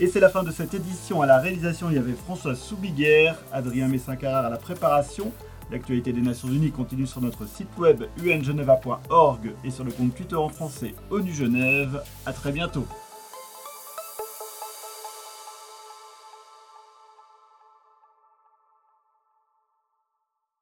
Et 0.00 0.06
c'est 0.06 0.20
la 0.20 0.28
fin 0.28 0.44
de 0.44 0.52
cette 0.52 0.74
édition. 0.74 1.22
À 1.22 1.26
la 1.26 1.38
réalisation, 1.38 1.90
il 1.90 1.96
y 1.96 1.98
avait 1.98 2.12
François 2.12 2.54
Soubiguerre, 2.54 3.36
Adrien 3.52 3.88
Messin-Carrard 3.88 4.46
à 4.46 4.50
la 4.50 4.56
préparation. 4.56 5.32
L'actualité 5.72 6.12
des 6.12 6.20
Nations 6.20 6.46
Unies 6.48 6.70
continue 6.70 7.06
sur 7.06 7.20
notre 7.20 7.48
site 7.48 7.76
web 7.76 8.04
ungeneva.org 8.24 9.54
et 9.64 9.70
sur 9.70 9.82
le 9.82 9.90
compte 9.90 10.14
Twitter 10.14 10.36
en 10.36 10.48
français 10.50 10.94
ONU 11.10 11.32
Genève. 11.34 12.00
A 12.26 12.32
très 12.32 12.52
bientôt. 12.52 12.86